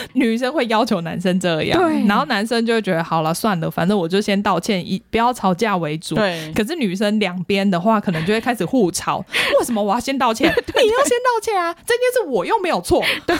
[0.14, 6.14] 女生会要求男生这样，对，然后男生就会觉得好了算了，反正我就先道歉，以不要吵架为主。
[6.14, 9.24] 对，可是女生两边的话，可能就会开始互吵。
[9.58, 10.48] 为什么我要先道歉？
[10.52, 11.74] 你要先道歉啊！
[11.86, 13.04] 这件事我又没有错。
[13.26, 13.36] 对，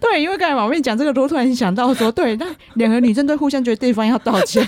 [0.00, 4.66] 对，因为刚才我跟你讲这个，我突然想到说，对，那两个女生都互相觉得对方要道歉。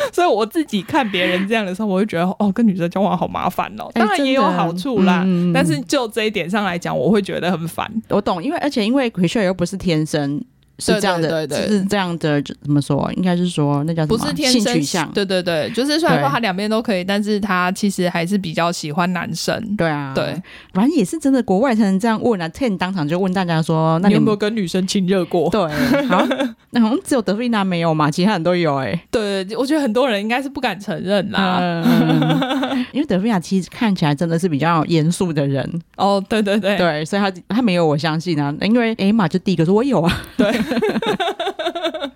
[0.12, 3.88] 所以我自己看别人这样的时候，我会觉得哦，跟女生交往好麻烦哦。
[3.94, 7.90] 当然也有好处啦，嗯、但是就这一点上来讲，我会觉得很烦。
[8.08, 10.42] 我懂，因为而且因为 Chrishell 又不是天生。
[10.80, 13.10] 是这样的，对对对对，是这样的，怎么说？
[13.16, 14.18] 应该是说那叫什么？
[14.18, 15.10] 不是天生性取向？
[15.12, 19.76] 对对对，就是虽然说他两边都可以，但是他其实还是比较喜欢男生。
[19.76, 20.34] 对啊，对，
[20.72, 22.48] 反正也是真的，国外才能这样问啊。
[22.48, 25.60] Ten 当场就问大家说：“那你，你有没有跟女生亲热过？”对，
[26.06, 26.26] 好，
[26.70, 29.00] 那好像只有德菲娜没有嘛，其他人都有哎、欸。
[29.10, 35.68] 对，我觉得很多人应该是不敢承认啦，嗯、 因为德菲娜其实看起来真的是比较严肃的人。
[35.96, 40.50] 哦，对对对，对，所以他他没有我相信啊，因为艾玛就第一个说我有啊，对。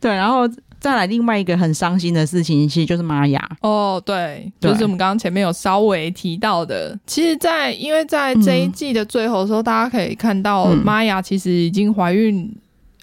[0.00, 0.46] 对，然后
[0.78, 3.48] 再来另外一个很伤心的事情，其实就是玛雅。
[3.62, 6.98] 哦，对，就是我们刚刚前面有稍微提到的。
[7.06, 12.54] 其实在，在因为在这一季的最后的时候，嗯、大家可以看到玛雅其实已经怀孕，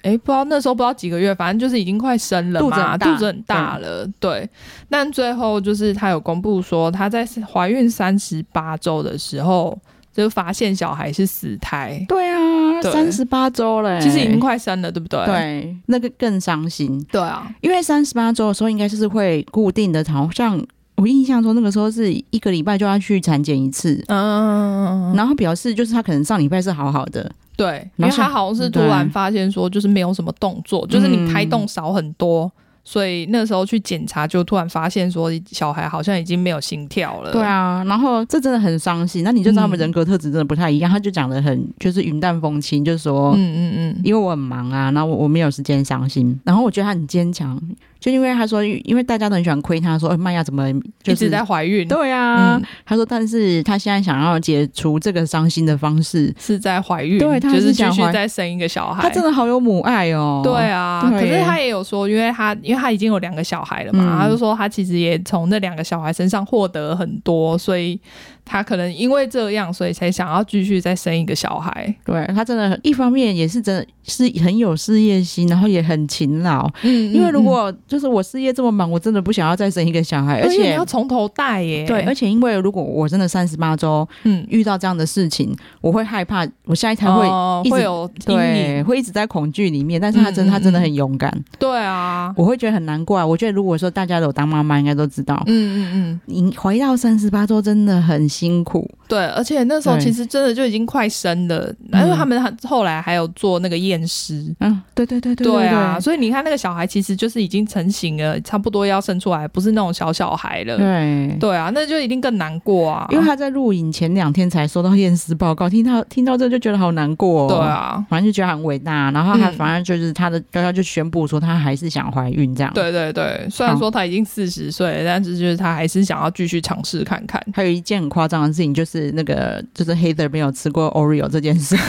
[0.02, 4.06] 哎、嗯，不知道那时候不知道几个月，反正就是已经快生了嘛，肚子很大了。
[4.20, 4.50] 对，对，
[4.88, 9.76] 但最后就是她有公布说，她在怀孕三十八周的时候。
[10.14, 15.24] 就发现小孩是死胎，对啊，三十八周了，其实已经快生了，对不对？
[15.24, 17.02] 对，那个更伤心。
[17.10, 20.62] 对啊，因为三十八周的时候，应该就是会固定的，好像
[20.96, 32.52] 我印象中那个时候是一个礼拜就要去产检一次，嗯，然后表示就是他可能上礼拜是好好的，对，因为他好像是突然发现说就是没有什么动作，对就是你胎动少很多。
[32.84, 37.30] 所以那时候去检查，就突然发现说小孩好像已经没有心跳了。
[37.30, 39.22] 对啊，然后这真的很伤心。
[39.22, 40.90] 那你就知道他们人格特质真的不太一样。
[40.90, 46.38] 嗯、他就讲的很就是云淡风轻，就是说，嗯嗯嗯，因为我很忙啊，然后我我没有时间伤心。
[46.44, 47.60] 然后我觉得他很坚强。
[48.02, 51.86] 就因为他说，因为大家都很喜欢亏他说，玛雅怎么、就是、一直在怀孕？
[51.86, 59.04] 对啊，嗯、他说，但是他现在想要解除这个伤心的方式是在怀孕，对，他是想继续再生一个小孩。
[59.04, 60.40] 他真的好有母爱哦。
[60.42, 68.00] 对啊，对可是他也有说，因为他因为他已经有两个小孩了嘛，嗯、他就说他其实也从那两个小孩身上获得很多，所以。
[68.44, 71.94] 他可能因为这样，所以才想要继续再生一个小孩。
[72.04, 76.68] 对，他真的，一方面也是真的是很有事业心，然后也很勤劳。
[76.82, 81.86] 嗯，因为如果就是我事业这么忙，我真的不想要再生一个小孩，而且你要从头带耶。
[81.86, 90.00] 对，而且因为如果我真的三十八周，嗯，遇到这样的事情，我会害怕，我下一胎会一直、哦、会有对，会一直在恐惧里面。
[90.00, 91.32] 但是他真的，他真的很勇敢。
[91.58, 93.24] 对啊，我会觉得很难过啊。
[93.24, 95.40] 我觉得如果说大家都有当妈妈，应该都知道。
[95.46, 98.28] 嗯嗯嗯，你怀到三十八周真的很。
[98.32, 111.36] 辛苦，对，而且那时候其实真的就已经快生了，因为他们后来还有做那个验尸，嗯，对对对对对啊，所以你看那个小孩其实就是已经成型了，差不多要生出来，不是那种小小孩了，对。
[111.38, 128.22] 对啊，那就一定更难过啊，因为他在录影前两天才收到验尸报告，听到听到这就觉得好难过，对啊，反正就觉得很伟大，然后他反正就是他的刚刚就宣布说他还是想怀孕这样，对对对，虽然说他已经四十岁，但是就是他还是想要继续尝试看看，还有一件很夸。
[128.22, 131.76] 夸张的事情就是那个，就是 Heather 没有吃过 Oreo 这件事。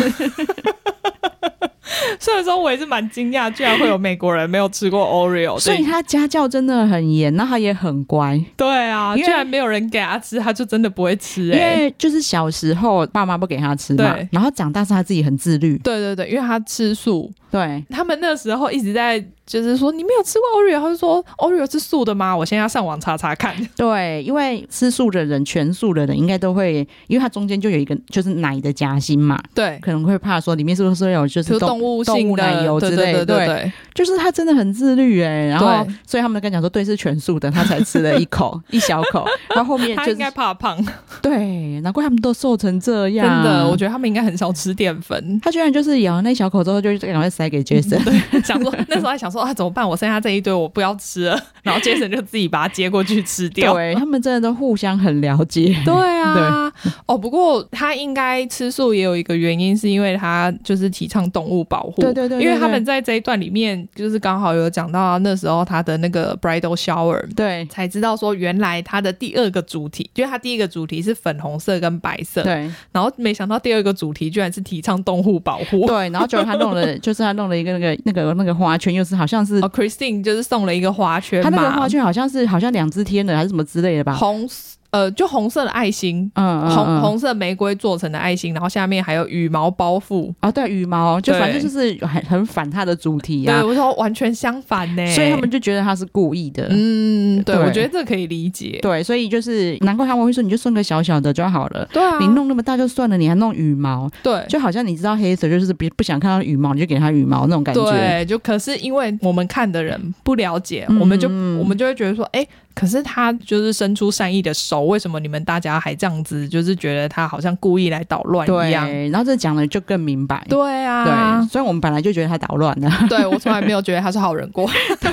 [2.19, 8.39] 虽然说我也是蛮惊讶，居然会有美国人没有吃过 Oreo，所以他家教真的很严，那他也很乖。
[8.55, 11.57] 对啊，居然没有人给他吃，他就真的不会吃、欸。
[11.57, 15.77] 因为就是小时候爸妈不给他吃嘛，然后长大是他自己很自律。
[15.79, 17.29] 对对对，因为他吃素。
[17.51, 19.23] 对，他们那时候一直在。
[19.45, 22.35] 就是说你没有吃过 Oreo，他就说 Oreo 是素的吗？
[22.35, 23.55] 我现在要上网查查看。
[23.75, 29.41] 对，因为吃素的人，全素的人应该都会，因为它中间就有一个就是奶的夹心嘛。
[29.53, 33.25] 对，可能会怕说里面是不是有就是动物性动物奶油之类的。
[33.25, 35.47] 对对对，对，对，就是他真的很自律哎。
[35.47, 39.25] 然后，所以他们跟讲说，对，是全素的，他才吃了一口 一小口。
[39.53, 40.83] 然后后面、就是、他应该怕胖。
[41.21, 43.43] 对，难怪他们都瘦成这样。
[43.43, 45.39] 真的，我觉得他们应该很少吃淀粉。
[45.43, 48.03] 他居然就是咬了那一小口之后，就赶快塞给 Jason。
[48.03, 49.87] 对，想说 那时候还想说啊，怎么办？
[49.87, 50.23] 我剩下。
[50.23, 53.73] 这一堆我不要吃了， 然后杰森就自己把它接过去吃掉。
[53.73, 55.75] 对，他们真的都互相很了解。
[55.83, 62.01] 对啊，对哦，不过他应该吃素也有一个原因，是因为他就是提倡动物保护。
[62.01, 75.85] 对对，对对对，因为他们在这一段里面就是刚好有讲到那时候他的那个 bridal shower，对，才知道说原来他的第二个主题，就是他第一个主题是粉红色跟白色，对，然后没想到第二个主题居然是提倡动物保护。
[75.87, 80.93] 对，然后就他弄了，就是他弄了一个那个那个那个花圈，又是好像是哦，Christine 就是送了一个。
[80.93, 84.13] 花圈，他那个花圈好像是好像两只天的还是什么之类的吧？
[84.13, 84.47] 红。
[84.93, 93.59] 呃，就红色的爱心，嗯，嗯，红红色玫瑰做成的爱心，然后下面还有羽毛包覆啊，对，羽毛，就反正就是很很反它的主题啊。
[93.59, 96.67] 对，我说完全相反呢，所以他们就觉得他是故意的。
[96.69, 98.77] 嗯，对，对我觉得这可以理解。
[98.83, 101.83] 对，所以就是难怪他们会说，你就送个小小的就好了。
[101.91, 107.81] 对啊，你弄那么大就算了，你还弄羽毛，对，就好像你知道黑色就是别不想看到羽毛，你就给他羽毛那种感觉。
[107.91, 112.45] 对，就可是因为我们看的人不了解，嗯、我们就我们就会觉得说，哎。
[112.75, 116.47] 可是他就是伸出善意的手，为什么你们大家还这样子？
[116.47, 118.85] 就是觉得他好像故意来捣乱一样。
[118.85, 120.45] 对，然后这讲的就更明白。
[120.49, 122.89] 对啊，对，所以我们本来就觉得他捣乱了。
[123.09, 124.69] 对，我从来没有觉得他是好人过。
[124.99, 125.11] 对。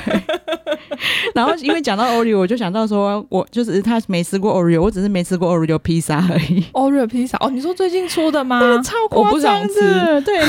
[1.34, 6.64] 然后因为讲到 Oreo，我就想到说，我就是他没吃过 Oreo，我只是没吃过 Oreo 披萨而已。
[6.72, 8.60] Oreo 披萨哦，你说最近出的吗？
[8.60, 10.20] 对，超夸张的。
[10.22, 10.40] 对，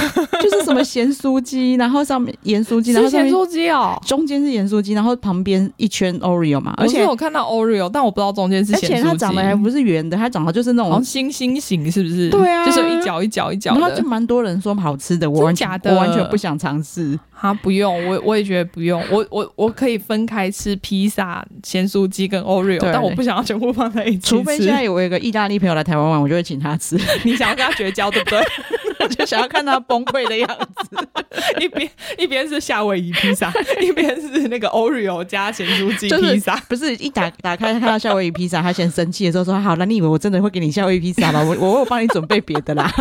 [0.42, 7.02] 就是什么咸酥鸡，然后上面盐酥鸡，然后咸酥鸡哦，中间是盐酥鸡，然后旁边一圈 Oreo 嘛，而且。
[7.12, 8.94] 我看到 Oreo，但我不知道中间是咸酥鸡。
[8.94, 12.30] 而且它长得还不是圆的，它长得就是那种星星形，是不是？
[12.30, 13.74] 对啊，就是一角一角一角。
[13.74, 17.20] 然后就蛮多人说好吃的，我完全我完全不想尝试。
[17.42, 19.04] 啊，不用，我我也觉得不用。
[19.10, 24.30] 我我我可以分开吃披萨、咸酥鸡跟 Oreo，但我不想要全部放在一起。
[24.30, 26.96] 除非现在有一个意大利朋友来台湾玩，我就会请他吃。
[27.26, 28.40] 你想要跟他绝交，对不对？
[29.02, 31.10] 我就想要看他崩溃的样子。
[31.60, 33.52] 一边一边是夏威夷披萨，
[33.82, 41.42] 一边是那个 Oreo 加咸酥鸡披萨，不是一打打开看到夏威夷披萨，他先生气的时候说：“好，那你以为我真的会给你夏威夷披萨吗？
[41.42, 42.92] 我我有帮你准备别的啦。”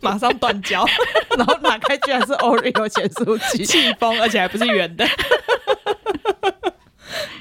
[0.00, 0.84] 马上断交，
[1.36, 5.06] 然后打开居然是 Oreo 咸酥鸡，气疯，而且还不是圆的。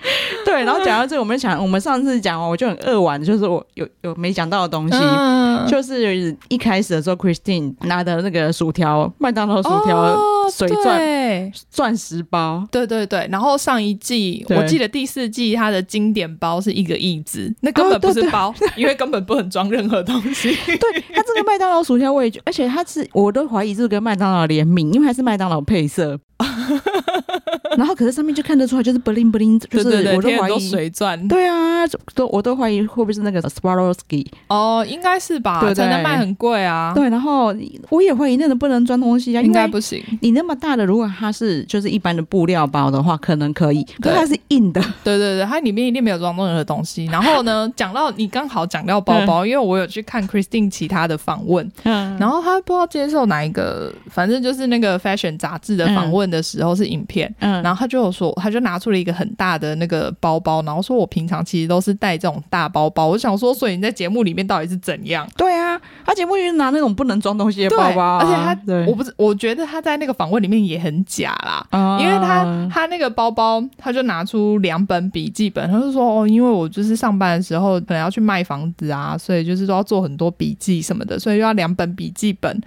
[0.46, 10.18] 对，然后讲到这个，我们想，我们上次讲完，我就很扼腕，就是我有有没讲到的东西，嗯、就是一开始的时候，Christine 拿的那个薯条，麦当劳薯条
[10.52, 13.28] 水钻钻石包，对对对。
[13.32, 20.56] 然后上一季，我记得第四季它的经典包是一个亿字，那根本不是包，哦、对对对，因为根本不能装任何东西。
[20.66, 26.20] 对，它这个麦当劳薯条，我也觉，而且它是，我都怀疑是跟麦当劳联名，因为它是麦当劳配色。
[27.78, 31.28] 然后可是上面就看得出来，就是 bling bling，就是我都怀疑水钻。
[31.28, 36.94] 对啊，都我都怀疑会不会是那个 Swarovski 哦，应该是吧，对对，才能卖很贵啊。
[36.96, 37.54] 对，然后
[37.90, 40.04] 我也怀疑那个不能装东西啊，应该不行。
[40.22, 44.82] 你那么大的，如果它是就是一般的布料包的话，可能可以，可是它是硬的。
[45.04, 47.06] 对对对，它里面一定没有装任何东西。
[47.06, 63.06] 然后呢，讲到你刚好讲到包包，因为我有去看 Christine 其他的访问，嗯，然后他不知道接受哪一个，反正就是那个 Fashion 杂志的访问的时候是影片，嗯，然后他就有说，他就拿出了一个很大的那个包包，然后说我平常其实都是带这种大包包。
[63.06, 65.30] 我想说，所以你在节目里面到底是怎样？
[65.38, 82.60] 对啊，他节目里面拿那种不能装东西的包包，啊，而且他，我不是，我觉得他在那个访问里面也很假啦，嗯，因为他他那个包包，他就拿出两本笔记本，他就说哦，因为我就是上班的时候可能要去卖房子啊，所以就是都要做很多笔记什么的，所以就要两本笔记本，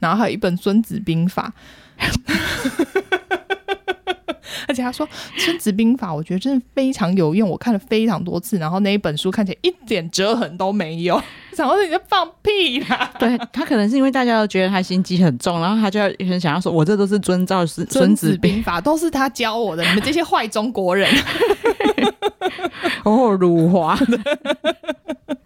[0.00, 1.52] 然后还有一本《孙子兵法》。
[4.68, 11.20] 而且他说《孙子兵法》，我觉得真的非常有用，我看了非常多次，然后那一本书看起来一点折痕都没有。
[11.54, 13.12] 想说你在放屁啦！
[13.18, 21.08] 对，他可能是因为大家都觉得他心机很重，然后他就要很想要说，我这都是遵照是《孙子兵法》，都是他教我的，你们这些坏中国人。
[23.04, 24.18] 哦，辱华的。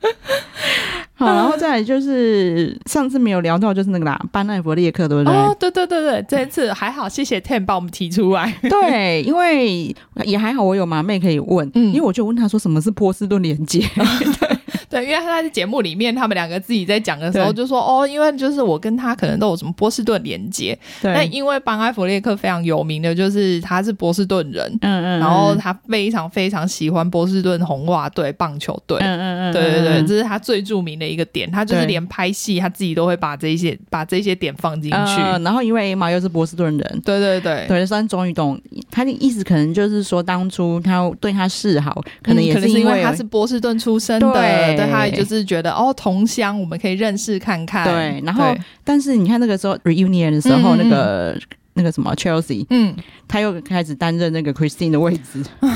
[1.14, 5.34] 好，然后再来就是上次没有聊到，就是那个啦，班奈弗列克，对不对？
[5.34, 8.54] 哦，对对对对，这一次还好，谢谢 Ten 帮我们提出来。
[8.62, 13.80] 对，因为也还好，我有麻妹可以问，嗯，因为我就问他说什么是波士顿连接。
[13.80, 14.48] 对，
[14.92, 20.78] 因为他在节目里面，他们两个自己在讲的时候就说哦，因为就是我跟他可能都有什么波士顿连接。
[21.02, 31.50] 对，但因为邦埃弗列克非常有名的就是他是波士顿人，嗯，嗯嗯，然后他非常非常喜欢波士顿红袜队棒球队，嗯嗯嗯，对对对，这是他最著名的一个点。
[31.50, 34.96] 他就是连拍戏他自己都会把这些把这些点放进去。
[35.20, 38.60] 嗯，然后因为 Emma 又是波士顿人，对对对，对，所以终于懂
[38.90, 45.72] 他的意思，可能就是说当初他对他示好，可能也是因为，他是波士顿出生的，对，对他就是觉得。
[45.72, 47.84] 哦，同乡我们可以认识看看。
[47.84, 51.40] 对，然后但是你看那个时候 reunion 的时候，嗯、那个
[51.74, 52.94] 那个什么 Chelsea，嗯，
[53.26, 55.44] 他又开始担任那个 Christine 的位置。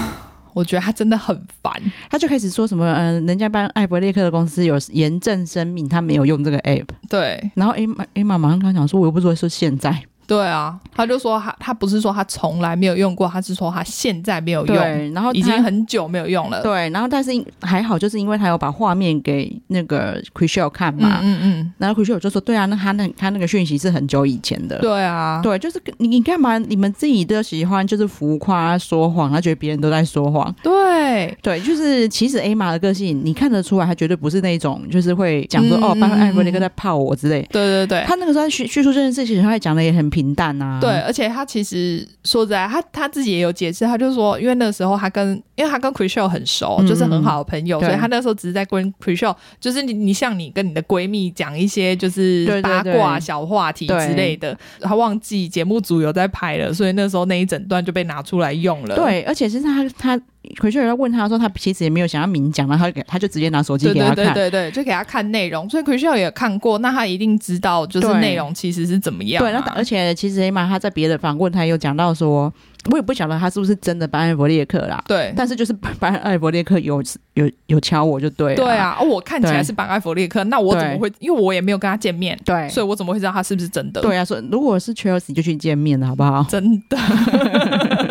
[0.54, 1.72] 我觉得他真的很烦，
[2.10, 6.84] 他就开始说什么，嗯、呃，人家帮艾伯列克的公司有严正声明，他没有用这个 app。
[7.08, 10.02] 对，然后 Emma Emma 马上跟他讲说，我又不是说现在。
[10.32, 16.62] 对啊，他就说他他不是说他从来没有用过，他是说他现在没有用，对，然后已经很久没有用了。
[16.62, 17.30] 对，然后但是
[17.60, 24.78] 还好，就是因为他有把画面给那个 Chrishell 看嘛，嗯嗯，嗯，然后 Chrishell 就说，对啊，那他那他那个讯息是很久以前的。
[24.78, 26.58] 对啊，对，就是你你干嘛？
[26.58, 30.54] 你们自己都喜欢就是浮夸说谎，他觉得别人都在说谎。
[30.62, 37.42] 对对，就是其实 Emma 的个性你看得出来，他绝对不是那种就是会讲说、嗯、哦，班艾弗雷克在泡我之类。
[37.50, 40.78] 对对对，他那个时候叙叙述这件事情，他讲的也很平淡啊。
[40.80, 40.90] 对。
[41.00, 58.96] 而且他其实说实在，他他自己也有解释，他就说，因为那个时候他跟，因为他跟 Chrishell 很熟，嗯、就是很好的朋友，所以他那时候只是在跟 Chrishell，就是你你像你跟你的闺蜜讲一些就是八卦小话题之类的，他忘记节目组有在拍了，所以那时候那一整段就被拿出来用了。
[58.96, 60.20] 对，而且是他他。
[60.60, 65.68] 回去有人问他说，他其实也没有想要明讲，然后他给他就直接拿手机给他看，对对对对，就给他看内容。
[65.70, 69.44] 所以奎秀也看过，那他一定知道就是内容其实是怎么样，啊。
[69.44, 72.52] 对，那而且其实嘛，他在别的访问他有讲到说，
[72.90, 75.02] 我也不晓得他是不是真的班艾佛列克啦。
[75.06, 77.02] 对，但是就是 班艾佛列克有
[77.34, 78.56] 有有敲我就对了。
[78.56, 81.10] 对啊，我看起来是班艾佛列克，那我怎么会？
[81.20, 84.00] 因为我也没有跟他见面，对，所以我怎么会知道他是不是真的？
[84.00, 86.44] 对啊，所以如果是 Chelsea 就去见面了，好不好？
[86.50, 86.98] 真的。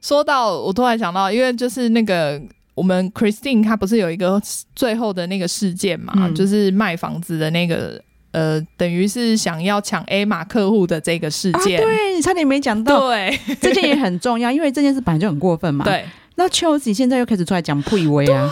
[0.00, 2.40] 哦，说到我突然想到，因为就是那个
[2.74, 4.40] 我们 Christine 她不是有一个
[4.74, 16.04] 最后的那个事件嘛，嗯、就是卖房子的那个呃，等于是想要抢 Emma 客户的这个事件，啊、对，你差点没讲到，对，这件也很重要，因为这件事本来就很过分嘛，对。
[16.40, 18.50] 那 Chelsea 现在又开始出来讲配威啊！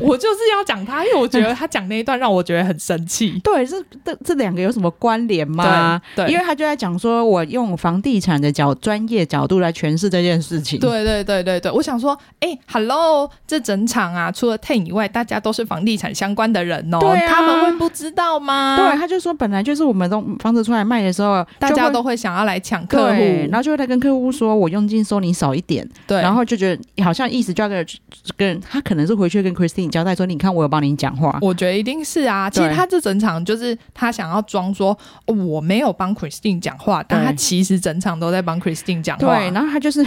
[0.00, 3.38] 我就是要讲他，因为我觉得他讲那一段让我觉得很生气。
[3.44, 6.00] 对，这这这两个有什么关联吗？
[6.16, 6.24] 对？
[6.24, 10.80] 对，因为他就在讲说，我用房地产的角专业角度来诠释这件事情。
[10.80, 18.74] 对对对对对，我想说，哎、欸，Hello，这整场啊，除了 Ten 以外，大家都是房地产相关的人哦，对啊，他们会不知道吗？
[18.78, 27.86] 对，他就说本来就是我们这房子出来卖的时候，大家都会想要来抢客户，然后就会来跟客户说，我佣金收你少一点，对，然后就觉得好像意思就要跟。
[28.36, 32.48] 跟他可能是回去跟 Christine 交代说，你看我有帮你讲话，我觉得一定是啊。
[32.48, 34.96] 其实他这整场就是他想要装说
[35.26, 39.38] 我没有帮 Christine 讲话，但他其实整场都在帮 Christine 讲话。
[39.38, 40.06] 对，然后他就是。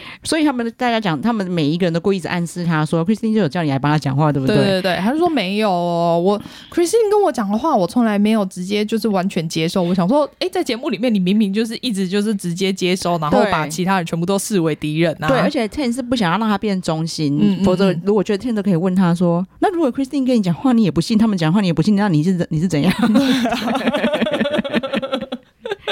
[0.24, 4.56] 所以他们大家讲，他们每一个人都故意一直暗示他说，Christine 就有叫你来帮他讲话，对不对？
[4.56, 6.38] 对对对，他就说没有哦，我
[6.72, 9.82] Christine 跟我讲的话，我从来没有直接就是完全接受。
[9.82, 15.28] 我想说，哎，在节目里面你明明就是一直就是直接接收，然后把其他人全部都视为敌人啊。
[15.28, 22.92] 对，而且 Ten 是不想要让他变中心，嗯嗯，否则如果觉得 Ten 都可以问他说，那如果 Christine 跟你讲话，你也不信，他们讲话你也不信，那你是你是怎样？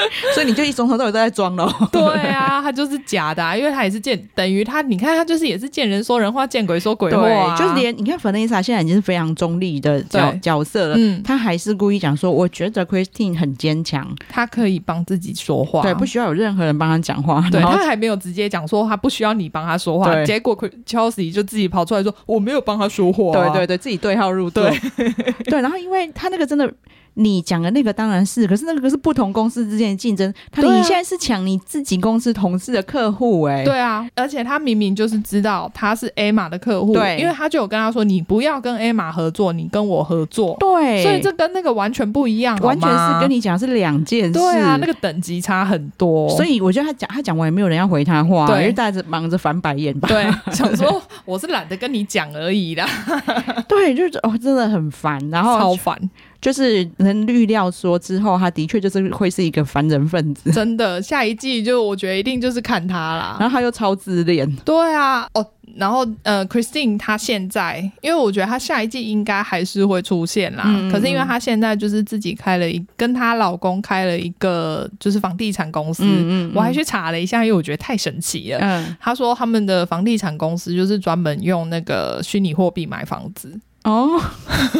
[0.34, 1.70] 所以你就一从头到尾都在装喽？
[1.92, 25.12] 对啊，他就是假的，啊，因为他也是见等于他，你看他就是也是见人说人话，见鬼说鬼话，啊，就是连你看 Vanessa 现在已经是非常中立的角角色了，嗯，他还是故意讲说，我觉得 Christine 很坚强，他可以帮自己说话，对，不需要有任何人帮他讲话，对，他还没有直接讲说他不需要你帮他说话，结果 Chelsea 就自己跑出来说我没有帮他说话，对对对，自己对号入座，对，
[25.44, 26.72] 对，然后因为他那个真的。
[27.18, 30.32] 你讲的那个当然是，可是那个是不同公司之间的竞争。
[30.50, 33.64] 他你现在是抢你自己公司同事的客户哎、欸。
[33.64, 40.54] 对啊，而且他明明就是知道他是 Emma 的客户，对，因为他就有跟他说，你不要跟 Emma 合作，你跟我合作。
[40.60, 44.32] 对，所以这跟那个完全不一样，完全是跟你讲是两件事。
[44.32, 46.28] 对啊，那个等级差很多。
[46.36, 50.06] 所以我觉得他讲他讲完也没有人要回他话，对，因为大家忙着翻白眼吧。
[50.06, 52.86] 对，想说 我是懒得跟你讲而已啦。
[53.66, 55.98] 对，就是哦，真的很烦，然后超烦。
[56.47, 60.53] 就是能预料说之后他的确就是会是一个凡人分子。
[60.53, 63.36] 真的，下一季就我觉得一定就是看他啦。
[63.40, 64.49] 然后他又超自恋。
[64.64, 65.44] 对啊，哦。
[65.74, 70.64] 然后，呃，Christine 她现在，因为我觉得她下一季应该还是会出现啦。
[70.90, 76.03] 可是因为她现在就是自己开了一，跟她老公开了一个就是房地产公司。
[76.05, 78.59] 嗯嗯嗯，我还去查了一下，因为我觉得太神奇了。
[78.62, 83.61] 嗯，他说他们的房地产公司就是专门用那个虚拟货币买房子。
[83.84, 84.18] 哦，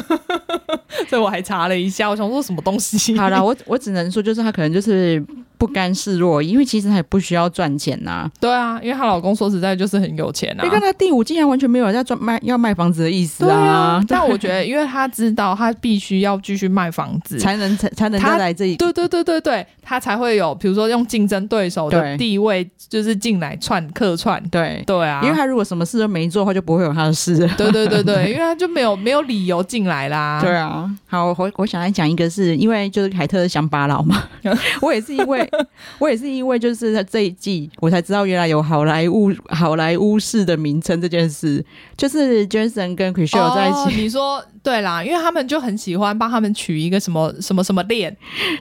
[1.09, 3.17] 所以我还查了一下，我想说什么东西。
[3.19, 5.25] 好了，我我只能说，就是他可能就是。
[5.59, 8.31] 不甘示弱，因为其实她也不需要赚钱呐、啊。
[8.39, 10.62] 对啊，因为她老公说实在就是很有钱啊。
[10.62, 13.57] 你看她第五竟然完全没有在赚卖要卖房子的意思啊。
[13.57, 18.77] 啊但我觉得，因为她知道她必须要继续卖房子，才能才才能再来这里。
[18.77, 24.39] 对对对对对，她才会有，比如说用竞争对手的地位，就是进来串客串。
[24.51, 27.35] 对对啊，因为她如果什么事都没做的话，就不会有她的事。
[27.57, 30.39] 对对对对，因为她就没有没有理由进来啦。
[30.45, 34.23] 对啊，好，我我想来讲一个是，是因为就是凯特乡巴佬嘛，
[34.83, 35.51] 我也是因为
[35.99, 36.27] 我也是。
[36.37, 41.65] 因为就是在这一季，我才知道原来有好莱坞好莱坞式的名称这件事，
[41.97, 43.79] 就是 Jason 跟 Chrishell 在一起。
[43.79, 48.15] 哦、你说对啦，因为他们就很喜欢帮他们取一个什么什么什么恋，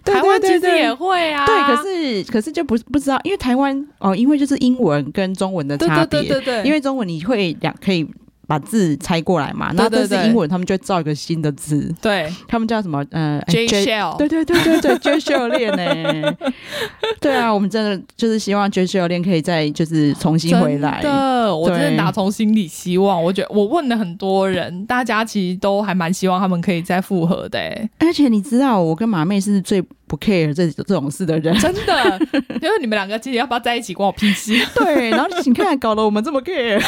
[0.05, 1.43] 台湾其实也会啊。
[1.45, 8.07] 对，可是可是就不不知道，因为台湾哦，因为就是英文跟中文的差别，对对对对对，因为中文你会两可以。
[8.47, 13.03] 把字拆过来嘛，然后这是英文，他们就造一个新的字，对，他们叫什么？
[13.11, 16.33] 呃，J Shell，对对对对对，J Shell 链呢？
[17.19, 21.01] 对啊，我们真的就是希望 J Shell 链可以再就是重新回来。
[21.01, 23.21] 真的，我真的打从心里希望。
[23.21, 27.59] 我觉得我问了很多人，大家其实都还蛮希望他们可以再复合的。
[27.99, 32.19] 而且你知道，我跟马妹是最不 care 这这种事的人，真的，
[32.61, 34.53] 就是你们两个今天要不要在一起关我屁事？
[34.75, 36.81] 对，然后你看，搞得我们这么 care。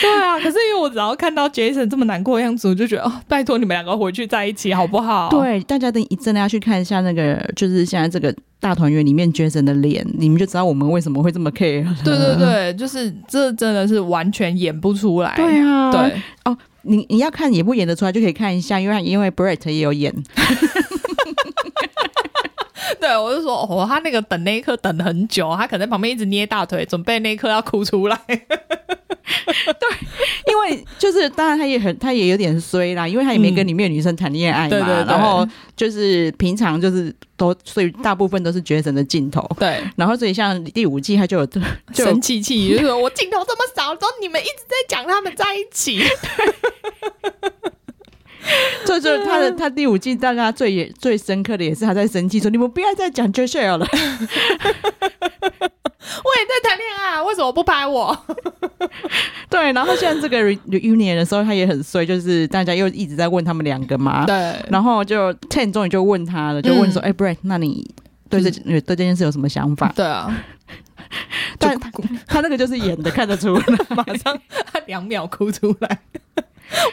[0.00, 5.28] 对啊，可是因为我只要看到 Jason 这么难过的样子，我就觉得哦，拜托你们两个回去在一起好不好？
[5.30, 11.86] 对，大家等一真的要去看一下那个，就是现在这个大团圆里面 Jason 的脸，你们就知道我们为什么会这么 care。
[12.04, 15.32] 对对对，就是这真的是完全演不出来。
[15.36, 16.58] 对啊，对哦，
[16.88, 20.12] 你你要看演不演得出来，就可以看一下，因为因为 Brett 也有演。
[23.00, 28.18] 对，我就说哦，他那个等那一刻等很久，他可能在旁边一直捏大腿，准备那一刻要哭出来。
[29.46, 34.70] 对，因为就是当然他也很，他也有点衰啦，因为他也没跟里面的女生谈恋爱嘛。
[34.70, 35.04] 对对对。
[35.04, 39.46] 然后就是平常就是都，所以大部分都是 Jason 的镜头。
[39.58, 39.82] 对。
[39.96, 41.46] 然后所以像第五季他就有
[41.92, 46.02] 就生气气，就说我镜头这么少，然后你们一直在讲他们在一起。
[48.86, 53.86] 这就是他的，他第五季让他最最深刻的也是他在生气说：“你们不要再讲 Joshua 了，
[55.60, 55.68] 我
[56.38, 58.16] 也在谈恋爱，为什么不拍我？”
[59.50, 64.24] 对，然后现在这个 reunion 的时候，他也很衰，就是大家又一直在问他们两个嘛。
[64.24, 67.84] 对，然后就 Ten 终于就问他了，就问说：“哎、嗯欸、，Brett，那你
[68.28, 70.32] 对这对这件事有什么想法？”对啊，
[71.58, 71.90] 但他
[72.26, 74.38] 他那个就是演的，看得出来，马上
[74.72, 75.98] 他两秒哭出来。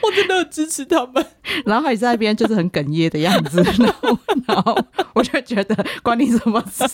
[0.01, 1.25] 我真的很支持他们，
[1.65, 4.77] 然后还在那边就是很哽咽的样子，然后，然后
[5.13, 6.87] 我就觉得关你什么事？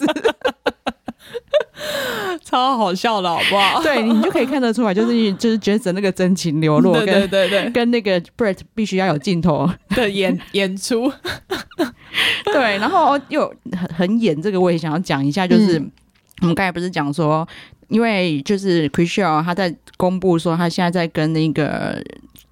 [2.44, 3.82] 超好笑的，好不好？
[3.84, 9.70] 对，你就可以看得出来，就是就是 Jason 那个真情流露，跟对对对，跟那个 Brett 必须要有镜头。
[9.96, 11.12] 的演演出，
[12.46, 15.92] 对，然后又很很演这个，我也想要讲一下，就是、嗯、
[16.42, 17.48] 我们刚才不是讲说，
[17.90, 22.02] 因为就是 Chrishell 他在公布说他现在在跟那个。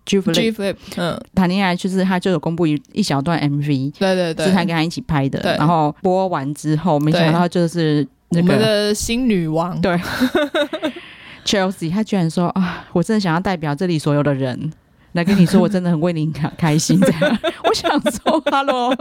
[0.06, 10.00] G Flip，嗯，谈恋爱就是他就有公布一一小段 MV，对对对，是他跟他一起拍的，然后播完之后，没想到就是那个我们的新女王，对，
[11.46, 14.72] Chelsea，她居然说啊，我真的想要代表这里所有的人
[15.14, 18.96] 来跟你说，我真的很为你开开心，这样， 我想说，Hello，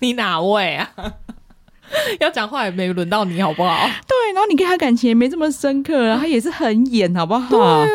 [0.00, 0.90] 你哪位啊？
[2.20, 3.76] 要讲话也没轮到你好不好？
[4.06, 7.48] 对，然后你跟他感情也没这么深刻，他也是很演好不好？
[7.50, 7.86] 对啊，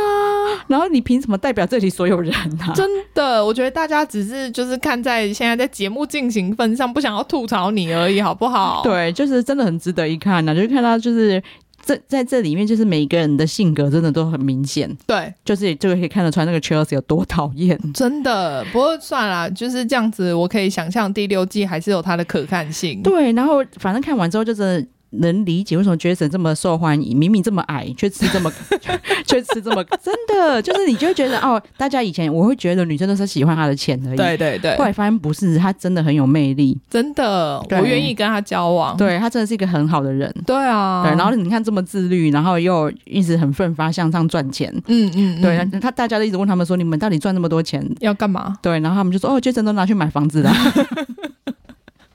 [0.68, 2.74] 然后你凭什么代表这里所有人呢、啊？
[2.74, 8.82] 真的，我觉得大家只是就是看在现在在节目进行分上，不想要吐槽你而已，好不好？
[8.84, 11.42] 对，就是真的很值得一看呢、啊，就是看到就是。
[11.88, 18.66] 这在这里面，就是每一个人的性格真的都很明显，对，就是这个可以看得出来那个 Chelsea 有多讨厌，真的。
[18.74, 23.04] 不过算了，就是这样子，我可以想象第六季还是有它的可看性。
[23.04, 28.52] 对，然后反正看完之后就真的能理解为什么 Jason 这么受欢迎，明明这么矮，却吃这么
[29.26, 47.84] 却吃这么真的，就是你就会觉得哦，大家以前我会觉得女生都是喜欢他的钱而已，对对对，后来发现不是，他真的很有魅力，真的，我愿意跟他交往，对他真的是一个很好的人，对啊，对，然后你看这么自律，然后又一直很奋发向上赚钱，嗯嗯，对他他大家都一直问他们说，你们到底赚那么多钱？
[48.00, 48.58] 要干嘛？
[48.62, 50.52] 对，然后他们就说哦，Jason 都拿去买房子了。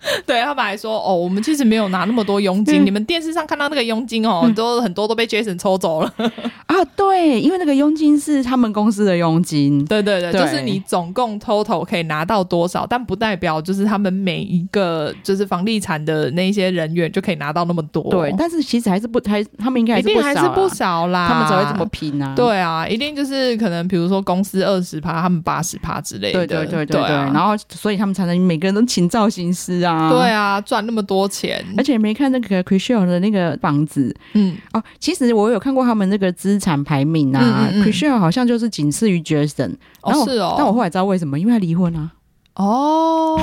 [0.27, 6.13] 对，他们还说哦，我们其实没有拿那么多佣金，嗯、你们电视上看到那个佣金哦，嗯、都很多都被 Jason 抽走了
[6.67, 6.77] 啊。
[6.97, 9.85] 对，因为那个佣金是他们公司的佣金。
[9.85, 18.03] 对对对，对就是你总共 total 可以拿到多少，但不代表就是他们每一个就是房地产的那些人员就可以拿到那么多。
[18.11, 21.29] 对，但是其实还是不，还他们应该一定还是不少啦。
[21.29, 22.35] 他们才会这么拼啊。
[22.35, 26.47] 对啊，一定就是可能比如说公司二十趴，他们八十趴之类的。
[26.47, 29.90] 对对对对对，然后所以他们才能每个人都请造型师啊。
[30.11, 30.61] 对啊。
[30.61, 42.11] 赚那么多钱，而且没看那个 Chrishell 的那个房子，嗯哦，其实我有看过他们那个资产排名啊 Chrishell 好像就是仅次于 Jason，哦是哦，但我后来知道为什么，因为他离婚啊，
[42.55, 43.41] 哦，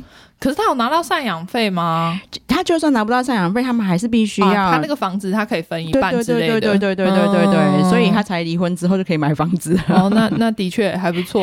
[0.40, 2.18] 可是他有拿到赡养费吗？
[2.46, 9.78] 他就算拿不到赡养费，他们还是必须要他那个房子，他可以分一半之类的，对对对对对对对对，所以他才离婚之后就可以买房子。
[9.88, 11.42] 哦，那那的确还不错。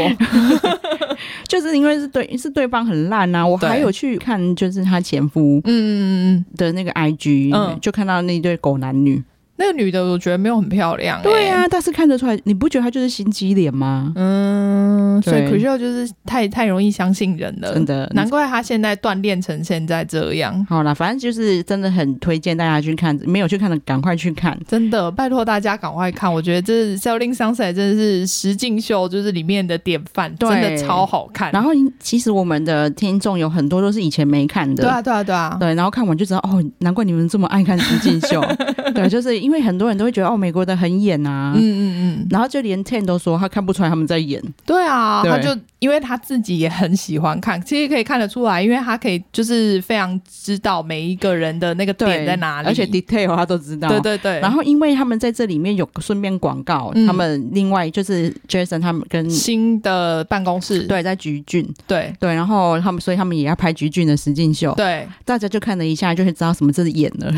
[1.47, 9.21] 就是因为是对是对方很烂呐、啊，我还有去看就是她前夫嗯嗯嗯的那个 IG，嗯，就看到那对狗男女。
[9.55, 14.11] 那个女的我觉得没有很漂亮、欸，对啊，但是看得出来，你不觉得她就是心机脸吗？
[14.15, 20.65] 嗯，所以 Chrishell 就是太太容易相信人了，真的，难怪她现在锻炼成现在这样。
[20.67, 26.33] 好了，反正就是真的很推荐大家去看，没有去看的赶快去看，真的拜托大家赶快看。
[26.33, 31.51] 我觉得这是《Selling Sunset》真的是石敬秀，就是里面的典范，真的超好看。
[31.51, 38.43] 然后其实我们的听众有很多都是以前没看的，对啊，对啊，对啊，对，然后看完就知道哦，难怪你们这么爱看石敬秀，
[38.95, 39.42] 对，就是。
[39.43, 44.41] 因为很多人都会觉得哦，美国的很演啊，嗯嗯嗯，然后就连 Ten 都说他看不出来他们在演。
[44.65, 45.29] 对啊，对。
[45.29, 53.89] 他就因为他自己也很喜欢看，其实可以看得出来，因为他可以就是非常知道每一个人的那个点在哪里，而且 detail 他都知道。
[53.89, 54.39] 对对对。
[54.39, 60.83] 然后因为他们在这里面有顺便广告，嗯、他们另外就是 Jason 他们跟新的办公室。
[60.83, 62.15] 对在橘郡，对。
[62.17, 67.33] 对，然后他们所以他们也要拍橘郡的实境秀，对，大家就看了一下就会知道什么这是演了，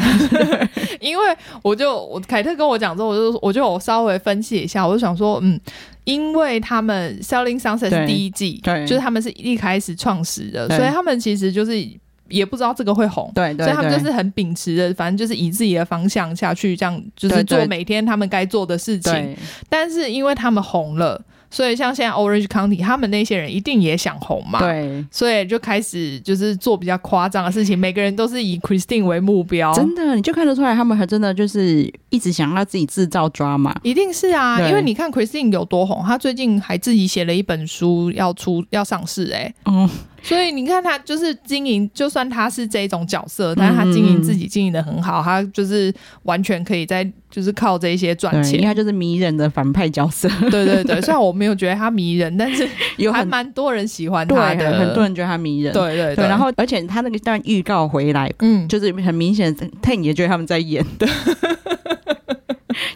[1.02, 1.24] 因为
[1.64, 1.95] 我就。
[1.98, 5.60] 我凯特跟我讲之后，我就我就我稍微分析一下，我就想说，嗯，
[6.04, 11.74] 因为他们 Selling Sunset 是第一季，对，就是他们是一开始创始的，所以他们其实就是
[12.30, 19.12] 也不知道这个会红，对，对，对，所以他们就是很秉持的，反正就是以自己的方向下去，这样就是做每天他们该做的事情。
[19.12, 19.38] 对，
[19.70, 21.22] 但是因为他们红了。
[21.56, 39.90] 所以像现在 Orange County 他们那些人一定也想红嘛，对，所以就开始就是做比较夸张的事情，每个人都是以 Christine 为目标，真的，你就看得出来他们还真的就是一直想要自己制造 drama，一定是啊，因为你看 Christine 有多红，她最近还自己写了一本书要出要上市、欸，哎，嗯。
[40.26, 50.28] 所以你看他就是经营，就算他是这种角色，但是他经营自己经营的很好，嗯、他就是完全可以在就是靠这些赚钱，因为他就是迷人的反派角色。
[50.50, 52.68] 对对对，虽然我没有觉得他迷人，但是
[52.98, 55.72] 有还蛮多人喜欢他的，很多人觉得他迷人。
[55.72, 61.08] 对对对，对，然后而且他那个段预告回来，嗯，就是很明显，Ten 也觉得他们在演的。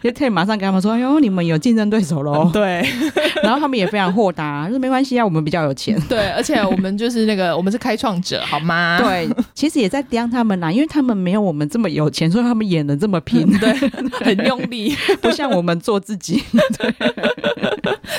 [0.02, 2.84] 就可以马上跟他们说：“哎呦，你们有竞争对手喽！”嗯、对，
[3.42, 5.98] 然后他们也非常豁达，就说：“没关系啊，我们比较有钱。
[6.08, 8.98] ”对，而且我们就是那个，我们是开创者， 好吗？
[9.02, 13.72] 对，其实也在刁他们啦，因为他们没有我们这么有钱，所以他们演的这么拼，对，
[14.24, 16.42] 很用力，不像我们做自己，
[16.78, 16.94] 对，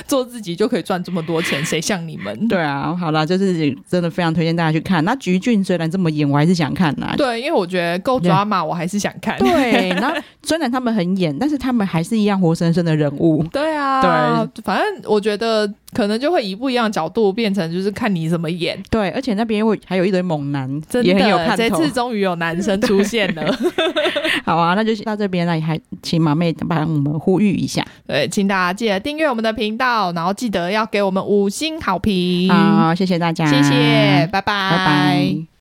[0.08, 2.48] 做自己就可以赚这么多钱，谁像你们？
[2.48, 5.04] 对啊，好了，就是真的非常推荐大家去看。
[5.06, 7.14] 那橘俊虽然这么演，我还是想看呐。
[7.18, 9.38] 对，因为我觉得够抓马，我还是想看。
[9.40, 13.44] 对，那虽然他们很演，但是他们还是一样活生生的人物。
[13.52, 18.82] 对啊，对，反正我觉得可能就会以不一样的角度变成，就是看你怎么演。
[18.90, 21.56] 对，而且那边会还有一堆猛男，真的也很有看头。
[21.58, 23.56] 这次终于有男生出现了。
[24.46, 27.86] 好啊，那就到这边了，还请马妹帮我们呼吁一下。
[28.08, 32.50] 对，请大家记得订阅我们的频道，然后记得要给我们五星好评。
[32.50, 35.52] 好，谢谢大家，谢谢，拜拜，拜拜。